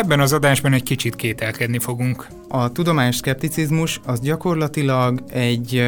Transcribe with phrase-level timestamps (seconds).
[0.00, 2.26] Ebben az adásban egy kicsit kételkedni fogunk.
[2.48, 5.82] A tudományos szkepticizmus az gyakorlatilag egy uh,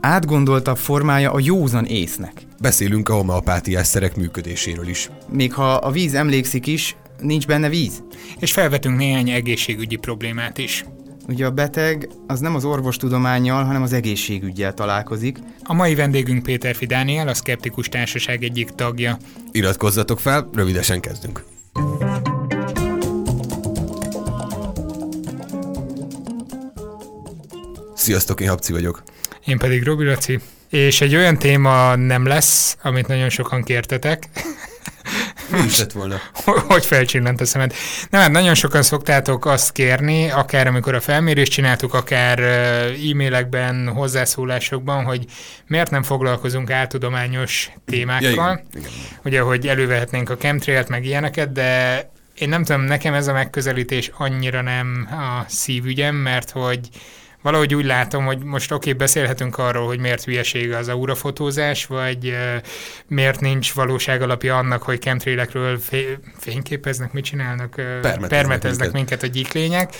[0.00, 2.32] átgondoltabb formája a józan észnek.
[2.60, 5.10] Beszélünk a homeopátiás szerek működéséről is.
[5.28, 8.02] Még ha a víz emlékszik is, nincs benne víz.
[8.38, 10.84] És felvetünk néhány egészségügyi problémát is.
[11.28, 15.38] Ugye a beteg az nem az orvostudományjal, hanem az egészségügyel találkozik.
[15.62, 19.18] A mai vendégünk Péter Fidániel, a Skeptikus Társaság egyik tagja.
[19.52, 21.44] Iratkozzatok fel, rövidesen kezdünk.
[27.94, 29.02] Sziasztok, én Habci vagyok.
[29.44, 30.40] Én pedig Robi Laci.
[30.68, 34.28] És egy olyan téma nem lesz, amit nagyon sokan kértetek.
[35.50, 36.20] Lett volna?
[36.68, 37.74] hogy felcsillant a szemed.
[38.10, 42.38] Nem, hát nagyon sokan szoktátok azt kérni, akár amikor a felmérést csináltuk, akár
[43.10, 45.24] e-mailekben, hozzászólásokban, hogy
[45.66, 48.30] miért nem foglalkozunk áltudományos témákkal.
[48.30, 48.90] Ja, igen, igen.
[49.24, 52.00] Ugye, hogy elővehetnénk a chemtrailt, meg ilyeneket, de
[52.38, 56.88] én nem tudom, nekem ez a megközelítés annyira nem a szívügyem, mert hogy
[57.42, 62.26] valahogy úgy látom, hogy most oké, okay, beszélhetünk arról, hogy miért hülyeség az aurafotózás, vagy
[62.26, 62.36] uh,
[63.06, 68.92] miért nincs valóság alapja annak, hogy chemtrailekről fé- fényképeznek, mit csinálnak, uh, permeteznek, permeteznek minket.
[68.92, 69.94] minket a gyíklények.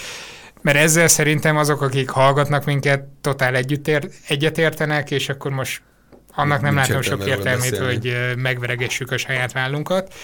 [0.63, 5.83] Mert ezzel szerintem azok, akik hallgatnak minket, totál együtt ér- egyetértenek, és akkor most
[6.35, 10.15] annak nem látom sok értelmét, hogy megveregessük a saját vállunkat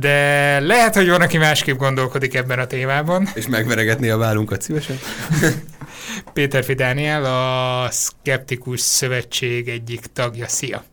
[0.00, 3.28] de lehet, hogy van, aki másképp gondolkodik ebben a témában.
[3.34, 4.98] És megveregetni a vállunkat szívesen?
[6.32, 10.48] Péter Fidániel, a Skeptikus Szövetség egyik tagja.
[10.48, 10.84] Szia!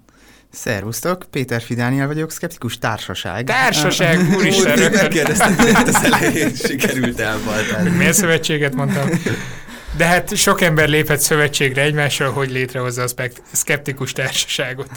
[0.51, 3.45] Szervusztok, Péter Fidániel vagyok, Skeptikus Társaság.
[3.45, 4.83] Társaság, úristen!
[4.83, 7.89] Úgy megkérdeztem, az elején sikerült elbaltálni.
[7.89, 9.09] Milyen szövetséget mondtam?
[9.97, 14.89] De hát sok ember lépett szövetségre egymással, hogy létrehozza a Skeptikus Társaságot.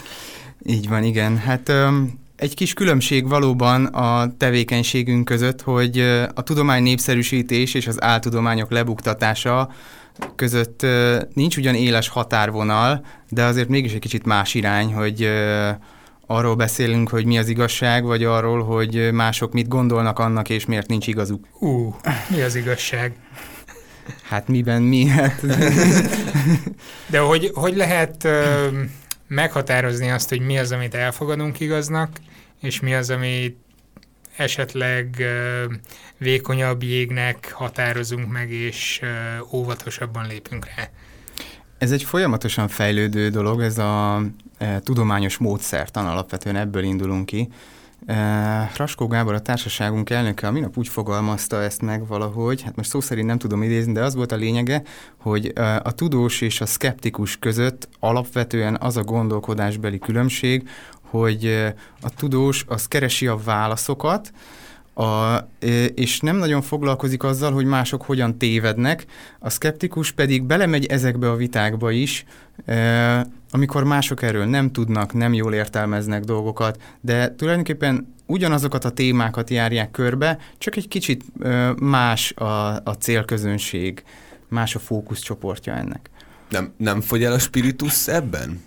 [0.62, 1.38] Így van, igen.
[1.38, 5.98] Hát um, egy kis különbség valóban a tevékenységünk között, hogy
[6.34, 9.72] a tudomány népszerűsítés és az áltudományok lebuktatása
[10.36, 10.86] között
[11.34, 15.28] nincs ugyan éles határvonal, de azért mégis egy kicsit más irány, hogy
[16.26, 20.88] arról beszélünk, hogy mi az igazság, vagy arról, hogy mások mit gondolnak annak, és miért
[20.88, 21.46] nincs igazuk.
[21.58, 21.96] Ú,
[22.28, 23.12] mi az igazság?
[24.22, 25.06] Hát miben mi?
[25.06, 25.46] Hát...
[27.10, 28.28] De hogy, hogy lehet
[29.28, 32.08] meghatározni azt, hogy mi az, amit elfogadunk igaznak,
[32.64, 33.56] és mi az, amit
[34.36, 35.22] esetleg
[36.18, 39.00] vékonyabb jégnek határozunk meg, és
[39.52, 40.88] óvatosabban lépünk rá.
[41.78, 44.22] Ez egy folyamatosan fejlődő dolog, ez a
[44.58, 47.48] e, tudományos módszertan, alapvetően ebből indulunk ki.
[48.06, 52.88] E, Raskó Gábor, a társaságunk elnöke, a minap úgy fogalmazta ezt meg valahogy, hát most
[52.88, 54.82] szó szerint nem tudom idézni, de az volt a lényege,
[55.16, 60.68] hogy e, a tudós és a szkeptikus között alapvetően az a gondolkodásbeli különbség,
[61.18, 64.32] hogy a tudós az keresi a válaszokat,
[64.94, 65.36] a,
[65.94, 69.06] és nem nagyon foglalkozik azzal, hogy mások hogyan tévednek,
[69.38, 72.24] a szkeptikus pedig belemegy ezekbe a vitákba is,
[73.50, 79.90] amikor mások erről nem tudnak, nem jól értelmeznek dolgokat, de tulajdonképpen ugyanazokat a témákat járják
[79.90, 81.24] körbe, csak egy kicsit
[81.80, 84.02] más a, a célközönség,
[84.48, 86.10] más a fókuszcsoportja ennek.
[86.48, 88.60] Nem, nem fogy el a spiritus ebben?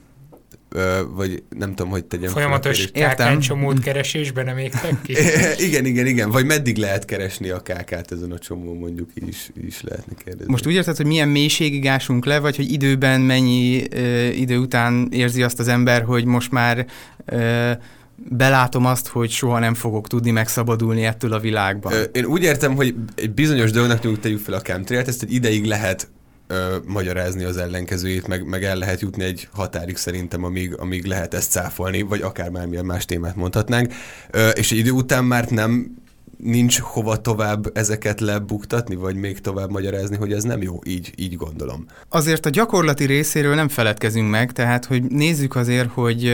[1.13, 2.31] Vagy nem tudom, hogy tegyem.
[2.31, 3.41] Folyamatos kákán
[3.81, 5.13] keresésben nem égtek ki?
[5.67, 6.31] igen, igen, igen.
[6.31, 10.13] Vagy meddig lehet keresni a kákát ezen a csomó, mondjuk így is, így is lehetne
[10.23, 10.51] kérdezni.
[10.51, 15.07] Most úgy érted, hogy milyen mélységig ásunk le, vagy hogy időben mennyi ö, idő után
[15.11, 16.85] érzi azt az ember, hogy most már
[17.25, 17.71] ö,
[18.15, 21.93] belátom azt, hogy soha nem fogok tudni megszabadulni ettől a világban.
[22.11, 26.07] Én úgy értem, hogy egy bizonyos dolognak nyújtjuk fel a chemtrailt, ezt egy ideig lehet
[26.47, 31.33] ö, magyarázni az ellenkezőjét, meg, meg el lehet jutni egy határig szerintem, amíg, amíg lehet
[31.33, 33.93] ezt cáfolni, vagy akár bármilyen más témát mondhatnánk.
[34.31, 35.95] Ö, és egy idő után már nem
[36.37, 41.35] nincs hova tovább ezeket lebuktatni, vagy még tovább magyarázni, hogy ez nem jó, így, így
[41.35, 41.85] gondolom.
[42.09, 46.27] Azért a gyakorlati részéről nem feledkezünk meg, tehát hogy nézzük azért, hogy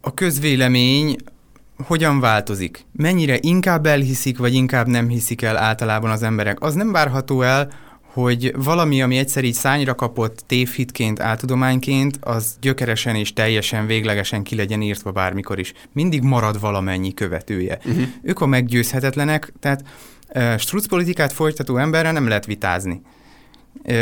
[0.00, 1.16] a közvélemény
[1.86, 2.84] hogyan változik.
[2.92, 6.60] Mennyire inkább elhiszik, vagy inkább nem hiszik el általában az emberek.
[6.60, 7.70] Az nem várható el,
[8.22, 14.56] hogy valami, ami egyszer így szányra kapott tévhitként, áltudományként, az gyökeresen és teljesen, véglegesen ki
[14.56, 15.72] legyen írtva bármikor is.
[15.92, 17.78] Mindig marad valamennyi követője.
[17.84, 18.02] Uh-huh.
[18.22, 19.84] Ők a meggyőzhetetlenek, tehát
[20.34, 23.02] uh, struc politikát folytató emberre nem lehet vitázni.
[23.74, 23.94] Uh,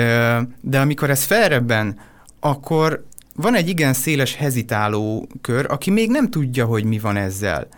[0.60, 1.98] de amikor ez felrebben,
[2.40, 3.04] akkor
[3.34, 7.68] van egy igen széles hezitáló kör, aki még nem tudja, hogy mi van ezzel.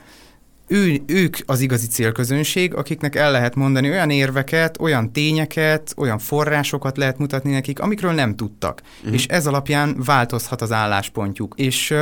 [0.68, 6.96] Ő, ők az igazi célközönség, akiknek el lehet mondani olyan érveket, olyan tényeket, olyan forrásokat
[6.96, 8.82] lehet mutatni nekik, amikről nem tudtak.
[8.98, 9.14] Uh-huh.
[9.14, 11.54] És ez alapján változhat az álláspontjuk.
[11.56, 11.94] És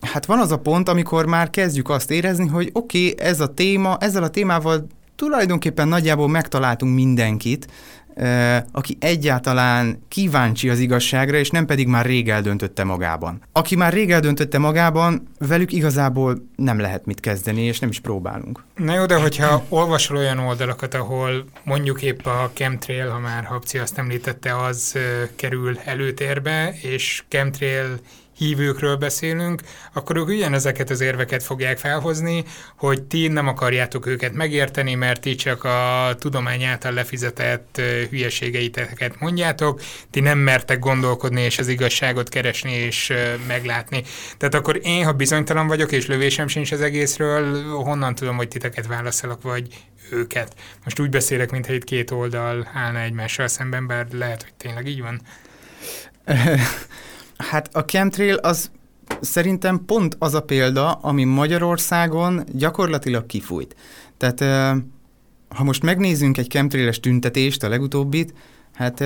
[0.00, 3.54] hát van az a pont, amikor már kezdjük azt érezni, hogy oké, okay, ez a
[3.54, 4.86] téma, ezzel a témával
[5.16, 7.66] tulajdonképpen nagyjából megtaláltunk mindenkit,
[8.72, 13.42] aki egyáltalán kíváncsi az igazságra, és nem pedig már rég eldöntötte magában.
[13.52, 18.64] Aki már rég eldöntötte magában, velük igazából nem lehet mit kezdeni, és nem is próbálunk.
[18.74, 23.78] Na jó, de hogyha olvasol olyan oldalakat, ahol mondjuk épp a chemtrail, ha már Habci
[23.78, 24.98] azt említette, az
[25.36, 27.98] kerül előtérbe, és chemtrail
[28.36, 29.60] hívőkről beszélünk,
[29.92, 32.44] akkor ők ugyanezeket az érveket fogják felhozni,
[32.76, 37.80] hogy ti nem akarjátok őket megérteni, mert ti csak a tudomány által lefizetett
[38.10, 39.80] hülyeségeiteket mondjátok,
[40.10, 43.12] ti nem mertek gondolkodni és az igazságot keresni és
[43.46, 44.02] meglátni.
[44.36, 48.86] Tehát akkor én, ha bizonytalan vagyok és lövésem sincs az egészről, honnan tudom, hogy titeket
[48.86, 49.68] válaszolok, vagy
[50.10, 50.54] őket.
[50.84, 55.00] Most úgy beszélek, mintha itt két oldal állna egymással szemben, bár lehet, hogy tényleg így
[55.00, 55.20] van.
[57.36, 58.70] Hát a chemtrail az
[59.20, 63.76] szerintem pont az a példa, ami Magyarországon gyakorlatilag kifújt.
[64.16, 64.40] Tehát
[65.48, 68.34] ha most megnézzünk egy chemtrailes tüntetést, a legutóbbit,
[68.74, 69.04] hát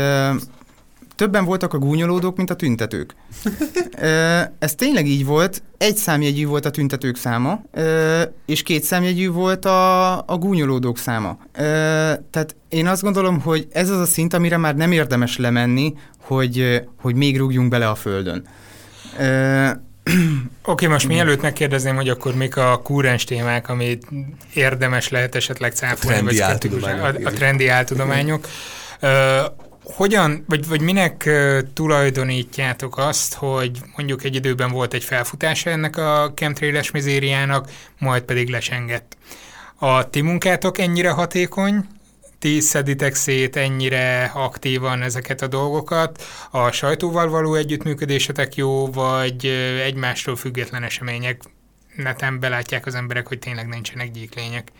[1.21, 3.15] többen voltak a gúnyolódók, mint a tüntetők.
[4.59, 7.63] Ez tényleg így volt, egy számjegyű volt a tüntetők száma,
[8.47, 11.39] és két számjegyű volt a, a gúnyolódók száma.
[12.31, 16.83] Tehát én azt gondolom, hogy ez az a szint, amire már nem érdemes lemenni, hogy,
[16.97, 18.45] hogy még rúgjunk bele a földön.
[19.13, 24.07] Oké, okay, most mielőtt megkérdezném, hogy akkor mik a kúrens témák, amit
[24.55, 28.47] érdemes lehet esetleg cáfolni, a trendi vagy a, a trendi áltudományok.
[29.95, 31.31] Hogyan, vagy, vagy minek
[31.75, 38.49] tulajdonítjátok azt, hogy mondjuk egy időben volt egy felfutása ennek a chemtrailes mizériának, majd pedig
[38.49, 39.17] lesengett.
[39.79, 41.87] A ti munkátok ennyire hatékony,
[42.39, 49.47] ti szeditek szét ennyire aktívan ezeket a dolgokat, a sajtóval való együttműködésetek jó, vagy
[49.85, 51.43] egymástól független események
[51.97, 54.73] neten belátják az emberek, hogy tényleg nincsenek gyíklények?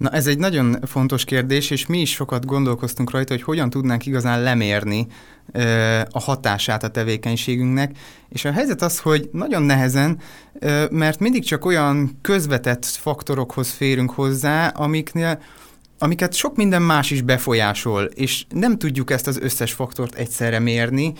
[0.00, 4.06] Na ez egy nagyon fontos kérdés, és mi is sokat gondolkoztunk rajta, hogy hogyan tudnánk
[4.06, 5.06] igazán lemérni
[5.52, 7.96] ö, a hatását a tevékenységünknek,
[8.28, 10.18] és a helyzet az, hogy nagyon nehezen,
[10.58, 15.42] ö, mert mindig csak olyan közvetett faktorokhoz férünk hozzá, amiknél
[16.02, 21.12] amiket sok minden más is befolyásol, és nem tudjuk ezt az összes faktort egyszerre mérni,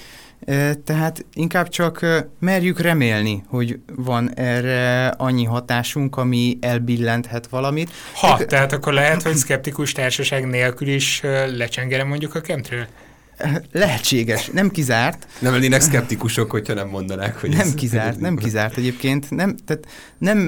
[0.85, 2.07] tehát inkább csak
[2.39, 7.91] merjük remélni, hogy van erre annyi hatásunk, ami elbillenthet valamit.
[8.15, 11.21] Ha, Te, tehát akkor lehet, hogy szkeptikus társaság nélkül is
[11.57, 12.87] lecsengere mondjuk a kemtről?
[13.73, 15.27] Lehetséges, nem kizárt.
[15.39, 19.31] Nem lennének szkeptikusok, hogyha nem mondanák, hogy Nem ez kizárt, nem kizárt egyébként.
[19.31, 19.87] Nem, tehát
[20.19, 20.39] nem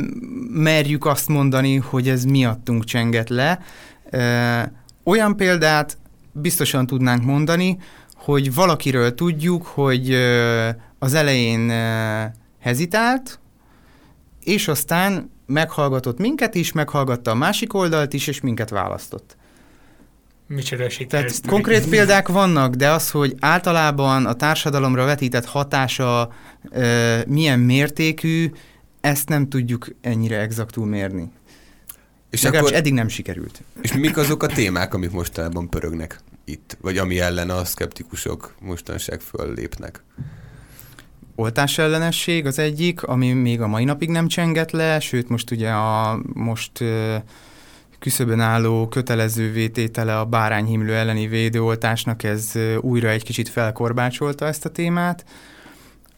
[0.51, 3.61] merjük azt mondani, hogy ez miattunk csengett le,
[5.05, 5.99] olyan példát
[6.33, 7.79] biztosan tudnánk mondani,
[8.25, 10.15] hogy valakiről tudjuk, hogy
[10.99, 11.71] az elején
[12.61, 13.39] hezitált,
[14.45, 19.37] és aztán meghallgatott minket is, meghallgatta a másik oldalt is, és minket választott.
[20.47, 26.33] Micsoda Tehát konkrét példák vannak, de az, hogy általában a társadalomra vetített hatása
[26.71, 28.51] e, milyen mértékű,
[29.01, 31.31] ezt nem tudjuk ennyire exaktul mérni.
[32.31, 33.63] És akkor, eddig nem sikerült.
[33.81, 36.77] És mik azok a témák, amik mostanában pörögnek itt?
[36.81, 40.03] Vagy ami ellen a szkeptikusok mostanság föllépnek?
[41.35, 45.71] Oltás ellenesség az egyik, ami még a mai napig nem csengett le, sőt most ugye
[45.71, 47.15] a most uh,
[48.03, 54.69] küszöbön álló kötelező vététele a bárányhimlő elleni védőoltásnak ez újra egy kicsit felkorbácsolta ezt a
[54.69, 55.25] témát.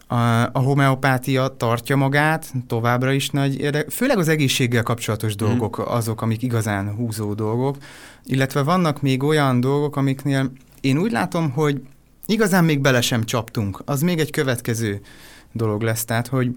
[0.06, 5.46] A, homeopátia tartja magát, továbbra is nagy érdek, főleg az egészséggel kapcsolatos hmm.
[5.46, 7.76] dolgok azok, amik igazán húzó dolgok,
[8.24, 11.80] illetve vannak még olyan dolgok, amiknél én úgy látom, hogy
[12.26, 13.82] igazán még bele sem csaptunk.
[13.84, 15.00] Az még egy következő
[15.52, 16.56] dolog lesz, tehát hogy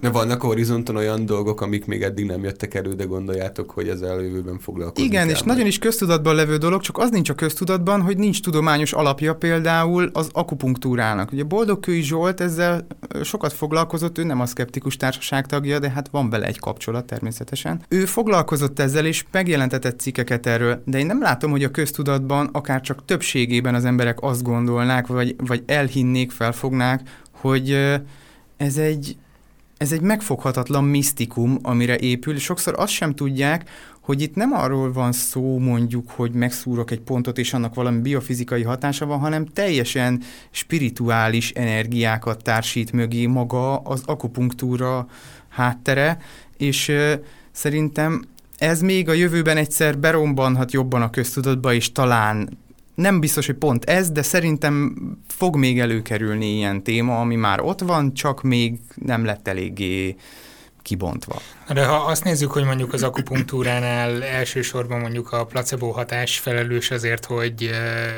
[0.00, 3.88] de vannak a horizonton olyan dolgok, amik még eddig nem jöttek elő, de gondoljátok, hogy
[3.88, 5.46] ez előjövőben foglalkozni Igen, kell és majd.
[5.46, 10.10] nagyon is köztudatban levő dolog, csak az nincs a köztudatban, hogy nincs tudományos alapja például
[10.12, 11.32] az akupunktúrának.
[11.32, 12.86] Ugye Boldogkői Zsolt ezzel
[13.22, 17.80] sokat foglalkozott, ő nem a szkeptikus társaság tagja, de hát van vele egy kapcsolat természetesen.
[17.88, 22.80] Ő foglalkozott ezzel, és megjelentetett cikkeket erről, de én nem látom, hogy a köztudatban akár
[22.80, 27.78] csak többségében az emberek azt gondolnák, vagy, vagy elhinnék, felfognák, hogy
[28.56, 29.16] ez egy
[29.82, 32.38] ez egy megfoghatatlan misztikum, amire épül.
[32.38, 33.70] Sokszor azt sem tudják,
[34.00, 38.62] hogy itt nem arról van szó mondjuk, hogy megszúrok egy pontot, és annak valami biofizikai
[38.62, 45.06] hatása van, hanem teljesen spirituális energiákat társít mögé maga az akupunktúra
[45.48, 46.18] háttere,
[46.56, 46.92] és
[47.52, 48.24] Szerintem
[48.58, 52.58] ez még a jövőben egyszer berombanhat jobban a köztudatba, és talán
[52.94, 54.94] nem biztos, hogy pont ez, de szerintem
[55.26, 60.16] fog még előkerülni ilyen téma, ami már ott van, csak még nem lett eléggé
[60.82, 61.40] kibontva.
[61.72, 67.24] De ha azt nézzük, hogy mondjuk az akupunktúránál elsősorban mondjuk a placebo hatás felelős azért,
[67.24, 67.70] hogy,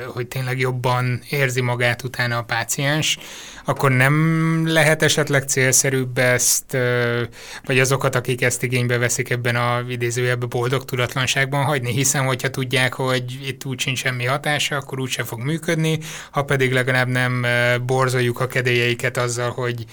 [0.07, 3.19] hogy tényleg jobban érzi magát utána a páciens,
[3.65, 6.77] akkor nem lehet esetleg célszerűbb ezt,
[7.65, 12.95] vagy azokat, akik ezt igénybe veszik ebben a idézőjebben boldog tudatlanságban hagyni, hiszen hogyha tudják,
[12.95, 15.99] hogy itt úgy sincs semmi hatása, akkor úgyse fog működni,
[16.31, 17.47] ha pedig legalább nem
[17.87, 19.85] borzoljuk a kedélyeiket azzal, hogy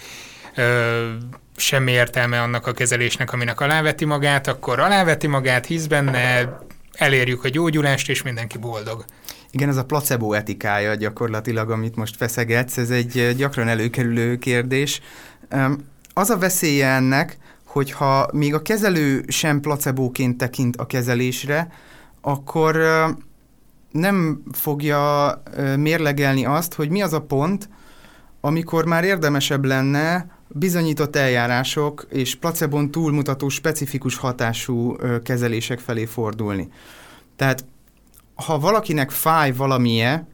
[1.62, 6.58] semmi értelme annak a kezelésnek, aminek aláveti magát, akkor aláveti magát, hisz benne,
[6.92, 9.06] elérjük a gyógyulást, és mindenki boldog.
[9.52, 15.02] Igen, ez a placebo etikája gyakorlatilag, amit most feszegetsz, ez egy gyakran előkerülő kérdés.
[16.14, 21.68] Az a veszélye ennek, hogyha még a kezelő sem placebóként tekint a kezelésre,
[22.22, 22.82] akkor
[23.92, 25.34] nem fogja
[25.78, 27.70] mérlegelni azt, hogy mi az a pont,
[28.42, 36.70] amikor már érdemesebb lenne bizonyított eljárások és placebon túlmutató specifikus hatású kezelések felé fordulni.
[37.36, 37.66] Tehát
[38.36, 40.28] ha valakinek fáj valamije,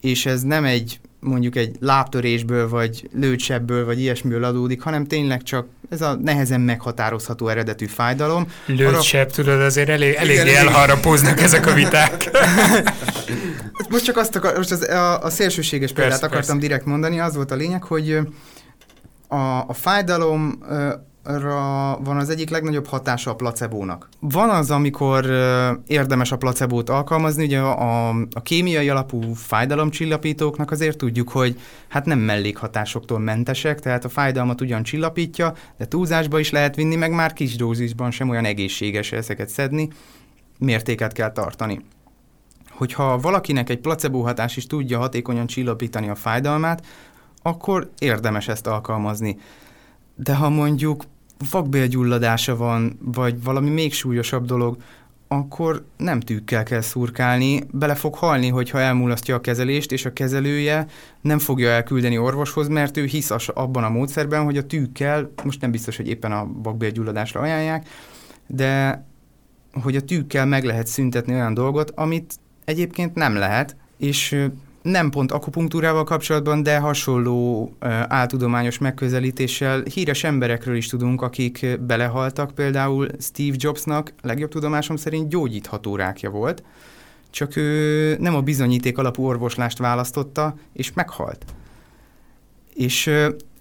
[0.00, 5.66] és ez nem egy mondjuk egy lábtörésből, vagy lőcsebből, vagy ilyesmiből adódik, hanem tényleg csak
[5.90, 8.46] ez a nehezen meghatározható eredetű fájdalom.
[8.66, 9.34] Lőcsebb, arra...
[9.34, 12.30] tudod, azért elég, eléggé elharapóznak ezek a viták.
[13.90, 16.68] most csak azt akar, most az, a, a szélsőséges példát persze, akartam persze.
[16.68, 18.18] direkt mondani, az volt a lényeg, hogy
[19.28, 20.58] a, a fájdalom
[22.04, 24.08] van az egyik legnagyobb hatása a placebónak.
[24.20, 25.24] Van az, amikor
[25.86, 32.18] érdemes a placebót alkalmazni, ugye a, a kémiai alapú fájdalomcsillapítóknak azért tudjuk, hogy hát nem
[32.18, 37.56] mellékhatásoktól mentesek, tehát a fájdalmat ugyan csillapítja, de túlzásba is lehet vinni, meg már kis
[37.56, 39.88] dózisban sem olyan egészséges ezeket szedni,
[40.58, 41.80] mértéket kell tartani.
[42.70, 46.86] Hogyha valakinek egy placebo hatás is tudja hatékonyan csillapítani a fájdalmát,
[47.48, 49.38] akkor érdemes ezt alkalmazni.
[50.14, 51.04] De ha mondjuk
[51.50, 54.76] vakbélgyulladása van, vagy valami még súlyosabb dolog,
[55.28, 60.86] akkor nem tűkkel kell szurkálni, bele fog halni, hogyha elmulasztja a kezelést, és a kezelője
[61.20, 65.70] nem fogja elküldeni orvoshoz, mert ő hisz abban a módszerben, hogy a tűkkel, most nem
[65.70, 67.88] biztos, hogy éppen a vakbélgyulladásra ajánlják,
[68.46, 69.04] de
[69.82, 74.48] hogy a tűkkel meg lehet szüntetni olyan dolgot, amit egyébként nem lehet, és
[74.82, 77.72] nem pont akupunktúrával kapcsolatban, de hasonló
[78.08, 82.50] áltudományos megközelítéssel híres emberekről is tudunk, akik belehaltak.
[82.50, 86.62] Például Steve Jobsnak legjobb tudomásom szerint gyógyítható rákja volt,
[87.30, 91.44] csak ő nem a bizonyíték alapú orvoslást választotta, és meghalt.
[92.74, 93.10] És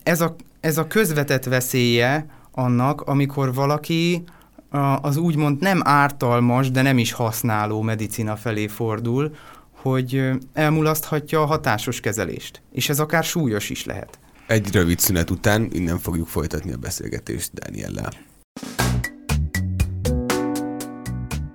[0.04, 4.24] ez a, ez a közvetett veszélye annak, amikor valaki
[5.02, 9.36] az úgymond nem ártalmas, de nem is használó medicina felé fordul,
[9.90, 14.20] hogy elmulaszthatja a hatásos kezelést, és ez akár súlyos is lehet.
[14.48, 18.14] Egy rövid szünet után innen fogjuk folytatni a beszélgetést Dániellel.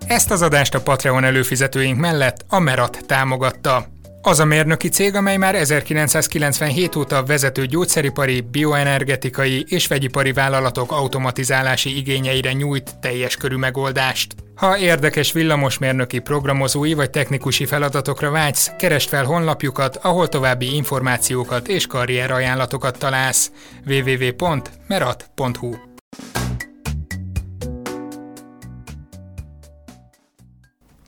[0.07, 3.87] Ezt az adást a Patreon előfizetőink mellett a Merat támogatta.
[4.23, 11.97] Az a mérnöki cég, amely már 1997 óta vezető gyógyszeripari, bioenergetikai és vegyipari vállalatok automatizálási
[11.97, 14.35] igényeire nyújt teljes körű megoldást.
[14.63, 21.87] Ha érdekes villamosmérnöki programozói vagy technikusi feladatokra vágysz, keresd fel honlapjukat, ahol további információkat és
[21.87, 23.53] karrierajánlatokat találsz.
[23.87, 25.75] www.merat.hu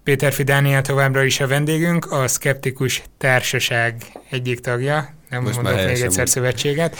[0.03, 6.01] Péter Fidániel továbbra is a vendégünk, a Skeptikus Társaság egyik tagja, nem Most mondok még
[6.01, 6.29] egyszer úgy.
[6.29, 6.97] szövetséget.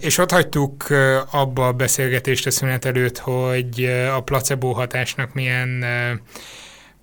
[0.00, 0.86] És ott hagytuk
[1.30, 3.84] abba a beszélgetést a szünet előtt, hogy
[4.14, 5.84] a placebo hatásnak milyen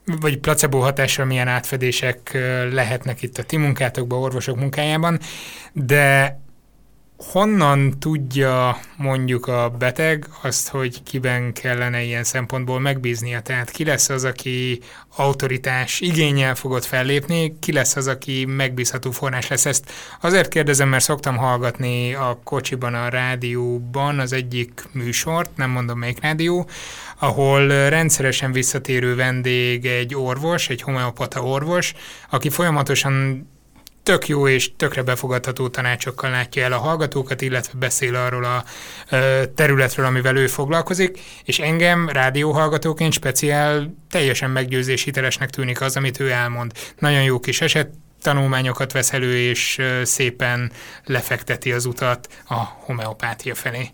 [0.05, 2.38] vagy placebo hatással milyen átfedések
[2.72, 5.19] lehetnek itt a ti munkátokban, orvosok munkájában,
[5.74, 6.38] de
[7.17, 13.41] honnan tudja mondjuk a beteg azt, hogy kiben kellene ilyen szempontból megbíznia?
[13.41, 14.79] Tehát ki lesz az, aki
[15.15, 19.65] autoritás igényel fogod fellépni, ki lesz az, aki megbízható forrás lesz?
[19.65, 19.91] Ezt
[20.22, 26.22] azért kérdezem, mert szoktam hallgatni a kocsiban, a rádióban az egyik műsort, nem mondom melyik
[26.22, 26.67] rádió,
[27.20, 31.93] ahol rendszeresen visszatérő vendég egy orvos, egy homeopata orvos,
[32.29, 33.48] aki folyamatosan
[34.03, 38.63] tök jó és tökre befogadható tanácsokkal látja el a hallgatókat, illetve beszél arról a
[39.55, 46.72] területről, amivel ő foglalkozik, és engem rádióhallgatóként speciál teljesen meggyőzéshitelesnek tűnik az, amit ő elmond.
[47.00, 47.89] Nagyon jó kis eset,
[48.22, 50.72] tanulmányokat vesz elő, és szépen
[51.05, 53.89] lefekteti az utat a homeopátia felé.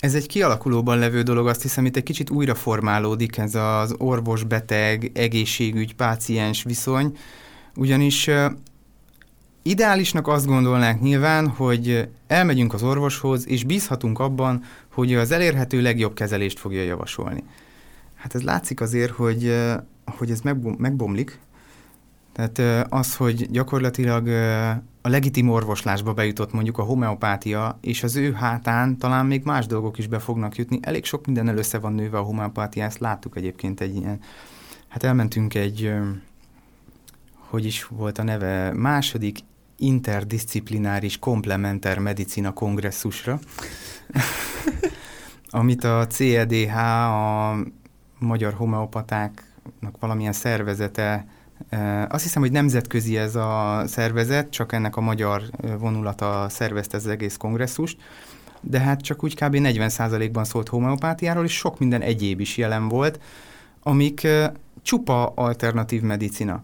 [0.00, 5.10] Ez egy kialakulóban levő dolog, azt hiszem itt egy kicsit újra formálódik ez az orvos-beteg,
[5.14, 7.18] egészségügy-páciens viszony,
[7.74, 8.30] ugyanis
[9.66, 16.14] ideálisnak azt gondolnánk nyilván, hogy elmegyünk az orvoshoz, és bízhatunk abban, hogy az elérhető legjobb
[16.14, 17.44] kezelést fogja javasolni.
[18.14, 19.56] Hát ez látszik azért, hogy,
[20.04, 20.40] hogy ez
[20.78, 21.38] megbomlik,
[22.32, 24.28] tehát az, hogy gyakorlatilag
[25.02, 29.98] a legitim orvoslásba bejutott mondjuk a homeopátia, és az ő hátán talán még más dolgok
[29.98, 30.78] is be fognak jutni.
[30.82, 34.20] Elég sok minden össze van nőve a homeopátia, ezt láttuk egyébként egy ilyen,
[34.88, 35.92] hát elmentünk egy,
[37.36, 39.38] hogy is volt a neve, második
[39.76, 43.38] interdisziplináris komplementer medicina kongresszusra,
[45.50, 47.56] amit a CEDH, a
[48.18, 51.26] Magyar Homeopatáknak valamilyen szervezete
[52.08, 55.42] azt hiszem, hogy nemzetközi ez a szervezet, csak ennek a magyar
[55.78, 57.96] vonulata szervezte az egész kongresszust,
[58.60, 59.56] de hát csak úgy kb.
[59.58, 63.20] 40%-ban szólt homeopátiáról, és sok minden egyéb is jelen volt,
[63.82, 64.26] amik
[64.82, 66.62] csupa alternatív medicina.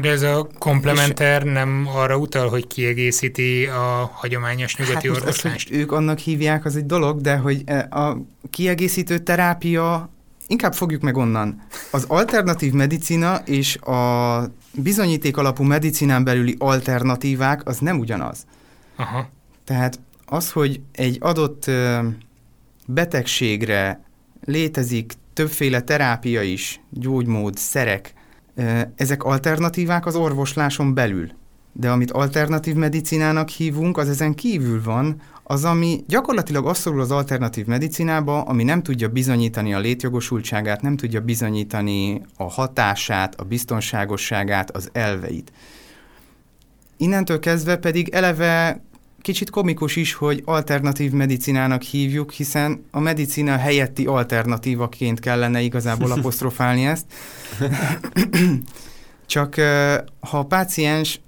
[0.00, 5.70] De ez a komplementer nem arra utal, hogy kiegészíti a hagyományos nyugati hát orvoslást?
[5.70, 8.16] Az, ők annak hívják, az egy dolog, de hogy a
[8.50, 10.10] kiegészítő terápia
[10.46, 11.62] inkább fogjuk meg onnan.
[11.90, 14.44] Az alternatív medicina és a
[14.74, 18.46] bizonyíték alapú medicinán belüli alternatívák az nem ugyanaz.
[18.96, 19.28] Aha.
[19.64, 21.70] Tehát az, hogy egy adott
[22.86, 24.04] betegségre
[24.44, 28.12] létezik többféle terápia is, gyógymód, szerek,
[28.94, 31.30] ezek alternatívák az orvosláson belül.
[31.72, 37.10] De amit alternatív medicinának hívunk, az ezen kívül van, az, ami gyakorlatilag azt szorul az
[37.10, 44.70] alternatív medicinába, ami nem tudja bizonyítani a létjogosultságát, nem tudja bizonyítani a hatását, a biztonságosságát,
[44.70, 45.52] az elveit.
[46.96, 48.82] Innentől kezdve pedig eleve
[49.22, 56.86] kicsit komikus is, hogy alternatív medicinának hívjuk, hiszen a medicina helyetti alternatívaként kellene igazából apostrofálni
[56.86, 57.04] ezt.
[59.26, 59.54] Csak
[60.20, 61.20] ha a páciens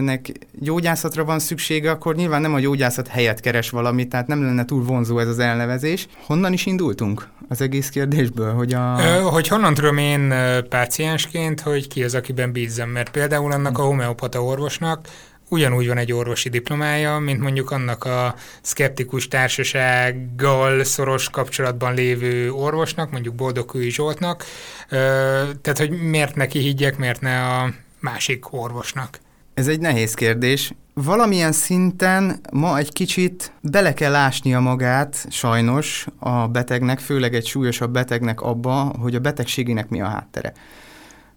[0.00, 4.64] nek gyógyászatra van szüksége, akkor nyilván nem a gyógyászat helyett keres valamit, tehát nem lenne
[4.64, 6.06] túl vonzó ez az elnevezés.
[6.26, 8.52] Honnan is indultunk az egész kérdésből?
[8.52, 8.96] Hogy, a...
[8.98, 10.34] Ö, hogy honnan tudom én
[10.68, 15.08] páciensként, hogy ki az, akiben bízzam, mert például annak a homeopata orvosnak
[15.50, 23.10] ugyanúgy van egy orvosi diplomája, mint mondjuk annak a szkeptikus társasággal szoros kapcsolatban lévő orvosnak,
[23.10, 24.44] mondjuk Boldogkői Zsoltnak.
[24.88, 29.18] Tehát, hogy miért neki higgyek, miért ne a másik orvosnak?
[29.54, 30.72] Ez egy nehéz kérdés.
[30.94, 37.92] Valamilyen szinten ma egy kicsit bele kell ásnia magát, sajnos, a betegnek, főleg egy súlyosabb
[37.92, 40.52] betegnek abba, hogy a betegségének mi a háttere.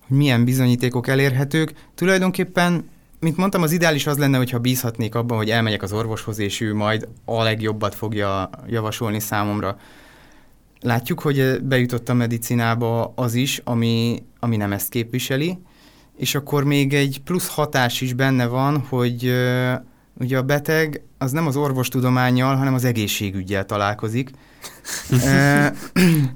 [0.08, 1.74] Hogy milyen bizonyítékok elérhetők.
[1.96, 2.90] Tulajdonképpen,
[3.24, 6.74] mint mondtam, az ideális az lenne, hogyha bízhatnék abban, hogy elmegyek az orvoshoz, és ő
[6.74, 9.78] majd a legjobbat fogja javasolni számomra.
[10.82, 15.58] Látjuk, hogy bejutott a medicinába az is, ami, ami nem ezt képviseli,
[16.18, 19.34] és akkor még egy plusz hatás is benne van, hogy
[20.20, 24.32] ugye a beteg az nem az orvostudományjal, hanem az egészségügyel találkozik.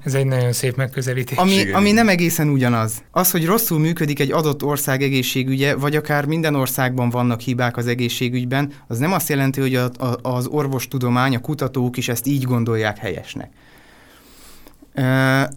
[0.04, 1.38] Ez egy nagyon szép megközelítés.
[1.38, 3.02] Ami, ami nem egészen ugyanaz.
[3.10, 7.86] Az, hogy rosszul működik egy adott ország egészségügye, vagy akár minden országban vannak hibák az
[7.86, 12.42] egészségügyben, az nem azt jelenti, hogy a, a, az orvostudomány, a kutatók is ezt így
[12.42, 13.50] gondolják helyesnek.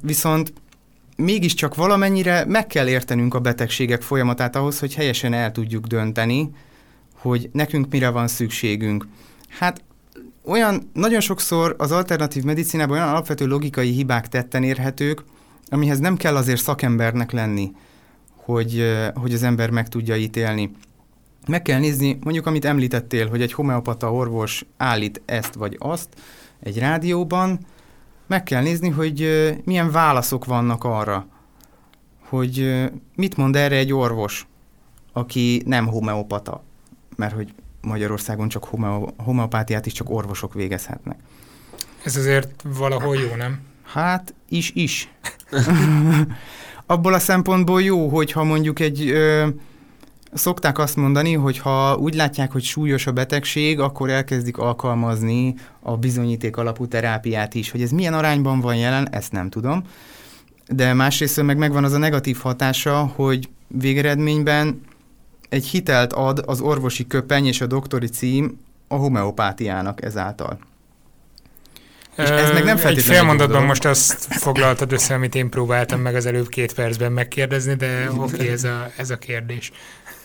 [0.02, 0.54] Viszont
[1.16, 6.50] mégiscsak valamennyire meg kell értenünk a betegségek folyamatát ahhoz, hogy helyesen el tudjuk dönteni,
[7.16, 9.08] hogy nekünk mire van szükségünk.
[9.50, 9.82] Hát
[10.46, 15.24] olyan, nagyon sokszor az alternatív medicinában olyan alapvető logikai hibák tetten érhetők,
[15.70, 17.72] amihez nem kell azért szakembernek lenni,
[18.36, 20.72] hogy, hogy az ember meg tudja ítélni.
[21.48, 26.10] Meg kell nézni, mondjuk amit említettél, hogy egy homeopata orvos állít ezt vagy azt
[26.60, 27.60] egy rádióban,
[28.28, 29.28] meg kell nézni, hogy
[29.66, 31.28] milyen válaszok vannak arra,
[32.30, 32.84] hogy
[33.16, 34.48] mit mond erre egy orvos,
[35.14, 36.64] aki nem homeopata,
[37.16, 41.20] mert hogy Magyarországon csak homeo, homeopátiát is csak orvosok végezhetnek.
[42.04, 43.60] Ez azért valahol jó, nem?
[43.84, 45.12] Hát, is-is.
[46.86, 49.10] Abból a szempontból jó, hogyha mondjuk egy...
[49.10, 49.48] Ö,
[50.34, 55.98] Szokták azt mondani, hogy ha úgy látják, hogy súlyos a betegség, akkor elkezdik alkalmazni a
[55.98, 57.72] bizonyíték alapú terápiát is.
[57.72, 59.84] Hogy ez milyen arányban van jelen, ezt nem tudom.
[60.68, 64.82] De másrészt meg megvan az a negatív hatása, hogy végeredményben
[65.52, 70.60] egy hitelt ad az orvosi köpeny és a doktori cím a homeopátiájának ezáltal.
[72.18, 76.16] És ez meg nem Egy fél mondatban most azt foglaltad össze, amit én próbáltam meg
[76.16, 79.72] az előbb két percben megkérdezni, de oké, okay, ez, a, ez a kérdés.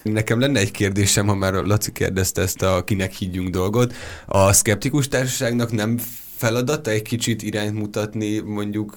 [0.02, 3.94] Nekem lenne egy kérdésem, ha már Laci kérdezte ezt a kinek higgyünk dolgot.
[4.26, 5.98] A szkeptikus társaságnak nem
[6.36, 8.96] feladata egy kicsit irányt mutatni, mondjuk,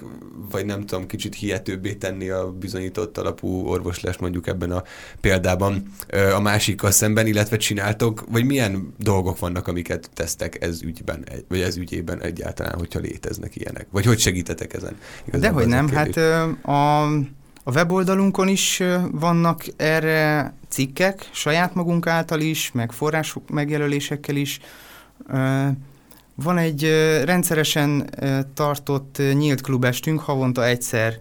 [0.51, 4.83] vagy nem tudom, kicsit hihetőbbé tenni a bizonyított alapú orvoslás mondjuk ebben a
[5.21, 5.93] példában
[6.35, 11.77] a másikkal szemben, illetve csináltok, vagy milyen dolgok vannak, amiket tesztek ez ügyben, vagy ez
[11.77, 13.87] ügyében egyáltalán, hogyha léteznek ilyenek?
[13.91, 14.97] Vagy hogy segítetek ezen?
[15.25, 16.17] Dehogy nem, hát
[16.61, 17.03] a,
[17.63, 24.59] a weboldalunkon is vannak erre cikkek, saját magunk által is, meg forrás megjelölésekkel is,
[26.43, 26.83] van egy
[27.23, 28.09] rendszeresen
[28.53, 31.19] tartott nyílt klubestünk, havonta egyszer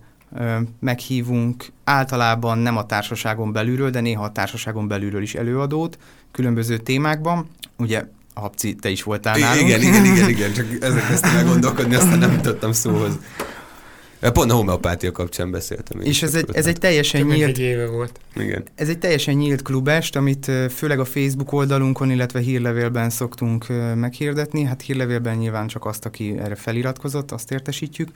[0.80, 5.98] meghívunk általában nem a társaságon belülről, de néha a társaságon belülről is előadót,
[6.32, 7.48] különböző témákban.
[7.76, 8.04] Ugye
[8.34, 9.68] Habci, te is voltál nálunk.
[9.68, 13.18] Igen, igen, igen, igen, csak ezek kezdtem meggondolkodni, aztán nem jutottam szóhoz.
[14.20, 16.00] Pont a homeopátia kapcsán beszéltem.
[16.00, 17.48] És ez egy, ez egy teljesen Több nyílt...
[17.48, 18.20] egy éve volt.
[18.36, 18.64] Igen.
[18.74, 24.62] Ez egy teljesen nyílt klubest, amit főleg a Facebook oldalunkon, illetve hírlevélben szoktunk meghirdetni.
[24.62, 28.08] Hát hírlevélben nyilván csak azt, aki erre feliratkozott, azt értesítjük.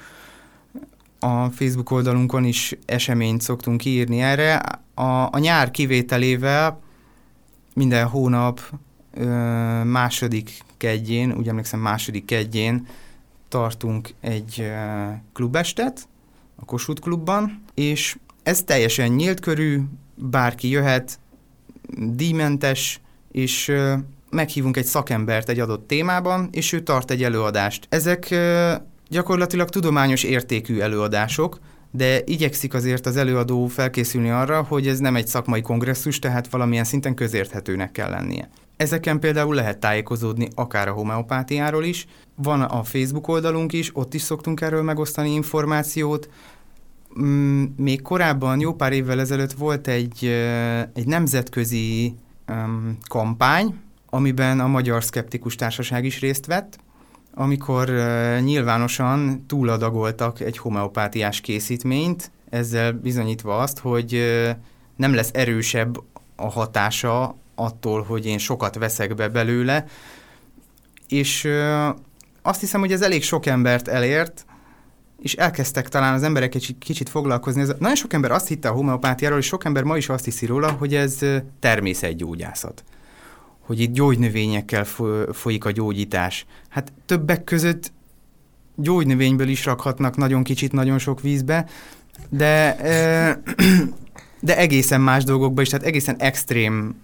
[1.19, 4.63] A Facebook oldalunkon is eseményt szoktunk írni erre.
[4.95, 6.81] A, a nyár kivételével
[7.75, 8.61] minden hónap
[9.85, 12.87] második kedjén, úgy emlékszem második kedjén
[13.53, 14.73] tartunk egy
[15.33, 16.09] klubestet
[16.57, 19.81] a Kossuth klubban, és ez teljesen nyílt körű,
[20.15, 21.19] bárki jöhet,
[21.97, 23.01] díjmentes,
[23.33, 23.73] és
[24.31, 27.87] meghívunk egy szakembert egy adott témában, és ő tart egy előadást.
[27.89, 28.35] Ezek
[29.09, 31.59] gyakorlatilag tudományos értékű előadások,
[31.95, 36.85] de igyekszik azért az előadó felkészülni arra, hogy ez nem egy szakmai kongresszus, tehát valamilyen
[36.85, 38.49] szinten közérthetőnek kell lennie.
[38.77, 42.07] Ezeken például lehet tájékozódni akár a homeopátiáról is.
[42.35, 46.29] Van a Facebook oldalunk is, ott is szoktunk erről megosztani információt.
[47.21, 50.25] Mm, még korábban, jó pár évvel ezelőtt volt egy,
[50.93, 52.15] egy nemzetközi
[52.49, 53.75] um, kampány,
[54.11, 56.79] amiben a Magyar Szkeptikus Társaság is részt vett,
[57.35, 64.51] amikor uh, nyilvánosan túladagoltak egy homeopátiás készítményt, ezzel bizonyítva azt, hogy uh,
[64.97, 65.99] nem lesz erősebb
[66.37, 69.87] a hatása attól, hogy én sokat veszek be belőle,
[71.09, 71.89] és ö,
[72.43, 74.47] azt hiszem, hogy ez elég sok embert elért,
[75.23, 77.61] és elkezdtek talán az emberek egy kicsit foglalkozni.
[77.61, 80.47] Ez, nagyon sok ember azt hitte a homeopátiáról, és sok ember ma is azt hiszi
[80.47, 81.19] róla, hogy ez
[81.61, 82.85] természetgyógyászat.
[83.63, 84.87] Hogy itt gyógynövényekkel
[85.33, 86.47] folyik a gyógyítás.
[86.69, 87.93] Hát többek között
[88.77, 91.67] gyógynövényből is rakhatnak nagyon kicsit, nagyon sok vízbe,
[92.29, 92.77] de,
[94.41, 96.95] de egészen más dolgokba is, tehát egészen extrém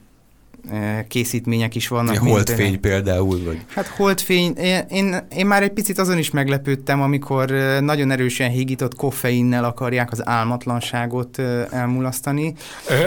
[1.08, 2.14] készítmények is vannak.
[2.14, 3.64] Ja, holdfény például, vagy?
[3.66, 8.94] Hát holdfény, én, én, én már egy picit azon is meglepődtem, amikor nagyon erősen hígított
[8.94, 11.38] koffeinnel akarják az álmatlanságot
[11.70, 12.54] elmulasztani.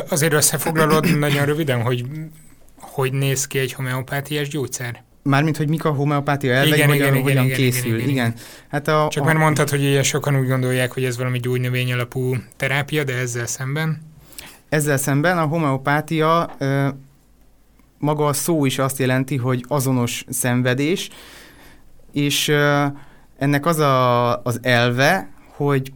[0.09, 2.05] Azért összefoglalod nagyon röviden, hogy
[2.91, 5.03] hogy néz ki egy homeopátiás gyógyszer?
[5.23, 7.85] Mármint, hogy mik a homeopátia elvei, igen, hogyan, igen, hogyan igen, készül.
[7.85, 8.33] Igen, igen, igen.
[8.67, 9.25] Hát a, Csak a...
[9.25, 13.45] már mondtad, hogy ilyen sokan úgy gondolják, hogy ez valami gyógynövény alapú terápia, de ezzel
[13.45, 14.01] szemben?
[14.69, 16.55] Ezzel szemben a homeopátia
[17.97, 21.09] maga a szó is azt jelenti, hogy azonos szenvedés,
[22.11, 22.47] és
[23.37, 25.93] ennek az a, az elve, hogy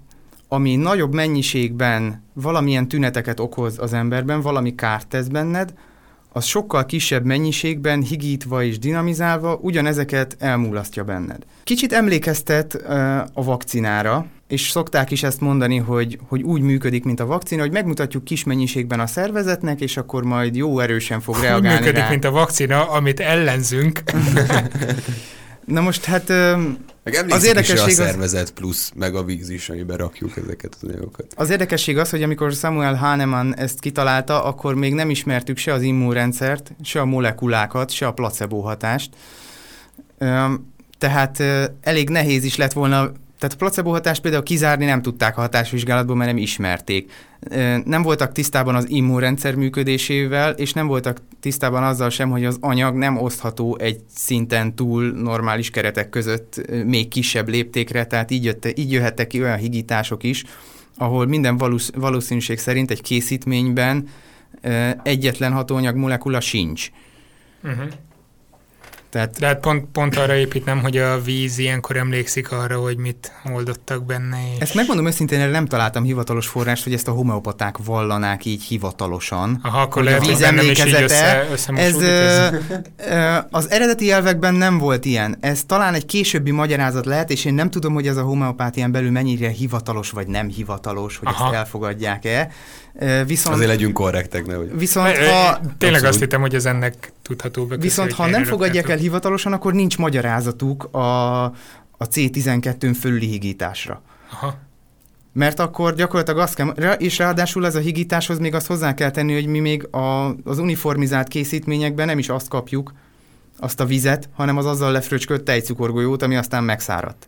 [0.47, 5.73] ami nagyobb mennyiségben valamilyen tüneteket okoz az emberben, valami kárt tesz benned,
[6.35, 11.43] az sokkal kisebb mennyiségben, higítva és dinamizálva ugyanezeket elmulasztja benned.
[11.63, 17.19] Kicsit emlékeztet uh, a vakcinára, és szokták is ezt mondani, hogy, hogy úgy működik, mint
[17.19, 21.67] a vakcina, hogy megmutatjuk kis mennyiségben a szervezetnek, és akkor majd jó erősen fog reagálni
[21.67, 22.09] Úgy működik, rá.
[22.09, 24.03] mint a vakcina, amit ellenzünk.
[25.65, 26.33] Na most hát
[27.05, 28.49] meg az érdekesség is a szervezet az...
[28.49, 31.33] plusz, meg a víz is, amiben rakjuk ezeket az anyagokat.
[31.35, 35.81] Az érdekesség az, hogy amikor Samuel Hahnemann ezt kitalálta, akkor még nem ismertük se az
[35.81, 39.09] immunrendszert, se a molekulákat, se a placebo hatást.
[40.97, 41.43] Tehát
[41.81, 46.15] elég nehéz is lett volna tehát a placebo hatást például kizárni nem tudták a hatásvizsgálatból,
[46.15, 47.11] mert nem ismerték.
[47.85, 52.95] Nem voltak tisztában az immunrendszer működésével, és nem voltak tisztában azzal sem, hogy az anyag
[52.95, 58.91] nem osztható egy szinten túl normális keretek között még kisebb léptékre, tehát így, jötte, így
[58.91, 60.43] jöhettek ki olyan higítások is,
[60.97, 64.07] ahol minden valósz, valószínűség szerint egy készítményben
[65.03, 66.89] egyetlen hatóanyag molekula sincs.
[67.63, 67.87] Uh-huh.
[69.15, 73.31] Tehát, De hát pont, pont arra építem, hogy a víz ilyenkor emlékszik arra, hogy mit
[73.53, 74.37] oldottak benne.
[74.55, 74.59] És...
[74.59, 79.59] Ezt megmondom őszintén, erre nem találtam hivatalos forrást, hogy ezt a homeopaták vallanák így hivatalosan.
[79.63, 83.43] Aha, akkor lehet, a víz emlékezete, össze, ez, ez...
[83.51, 85.37] az eredeti elvekben nem volt ilyen.
[85.39, 89.11] Ez talán egy későbbi magyarázat lehet, és én nem tudom, hogy ez a homeopátián belül
[89.11, 91.45] mennyire hivatalos vagy nem hivatalos, hogy Aha.
[91.45, 92.51] ezt elfogadják-e.
[93.25, 94.77] Viszont, Azért legyünk korrektek, nehogy.
[94.77, 95.59] Viszont ha...
[95.77, 97.77] Tényleg azt hittem, hogy ez ennek tudható be.
[97.77, 101.43] Viszont ha nem fogadják el hivatalosan, akkor nincs magyarázatuk a,
[101.97, 104.01] a C12-n fölüli higításra.
[104.31, 104.57] Aha.
[105.33, 109.33] Mert akkor gyakorlatilag azt kell, és ráadásul ez a higításhoz még azt hozzá kell tenni,
[109.33, 112.93] hogy mi még a, az uniformizált készítményekben nem is azt kapjuk,
[113.59, 117.25] azt a vizet, hanem az azzal lefröcskölt tejcukorgolyót, ami aztán megszáradt.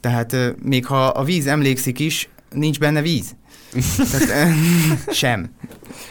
[0.00, 3.34] Tehát még ha a víz emlékszik is, nincs benne víz.
[4.10, 4.54] Tehát,
[5.14, 5.54] sem.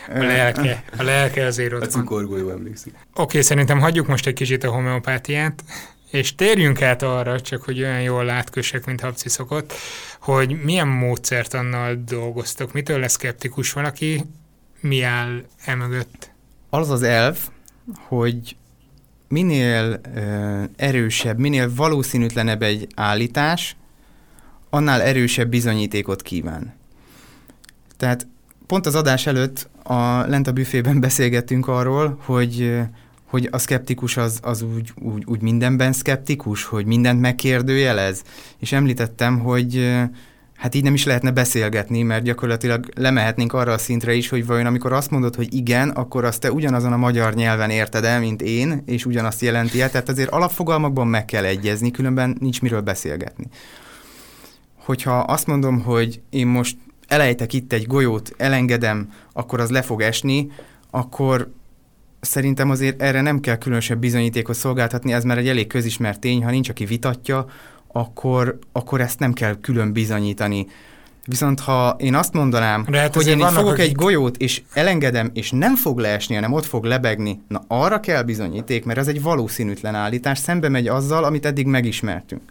[0.07, 2.93] A lelke, a lelke azért ott A cukorgolyó emlékszik.
[2.93, 5.63] Oké, okay, szerintem hagyjuk most egy kicsit a homeopátiát,
[6.11, 9.73] és térjünk át arra, csak hogy olyan jól látkössek, mint Habci szokott,
[10.19, 14.23] hogy milyen módszert annal dolgoztok, mitől lesz szkeptikus valaki,
[14.79, 16.31] mi áll emögött?
[16.69, 17.37] Az az elv,
[18.07, 18.55] hogy
[19.27, 23.75] minél ö, erősebb, minél valószínűtlenebb egy állítás,
[24.69, 26.79] annál erősebb bizonyítékot kíván.
[28.01, 28.27] Tehát
[28.67, 32.79] pont az adás előtt a, lent a büfében beszélgettünk arról, hogy
[33.25, 38.23] hogy a szkeptikus az, az úgy, úgy, úgy mindenben szkeptikus, hogy mindent megkérdőjelez.
[38.59, 39.97] És említettem, hogy
[40.55, 44.65] hát így nem is lehetne beszélgetni, mert gyakorlatilag lemehetnénk arra a szintre is, hogy vajon
[44.65, 48.41] amikor azt mondod, hogy igen, akkor azt te ugyanazon a magyar nyelven érted el, mint
[48.41, 53.45] én, és ugyanazt jelenti el, tehát azért alapfogalmakban meg kell egyezni, különben nincs miről beszélgetni.
[54.77, 56.75] Hogyha azt mondom, hogy én most
[57.11, 60.51] elejtek itt egy golyót, elengedem, akkor az le fog esni,
[60.89, 61.51] akkor
[62.19, 66.49] szerintem azért erre nem kell különösebb bizonyítékot szolgáltatni, ez már egy elég közismert tény, ha
[66.49, 67.45] nincs, aki vitatja,
[67.87, 70.67] akkor, akkor ezt nem kell külön bizonyítani.
[71.25, 73.83] Viszont ha én azt mondanám, hát hogy én fogok akik...
[73.83, 78.23] egy golyót, és elengedem, és nem fog leesni, hanem ott fog lebegni, na arra kell
[78.23, 82.41] bizonyíték, mert ez egy valószínűtlen állítás, szembe megy azzal, amit eddig megismertünk.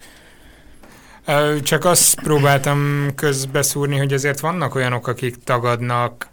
[1.63, 6.29] Csak azt próbáltam közbeszúrni, hogy azért vannak olyanok, akik tagadnak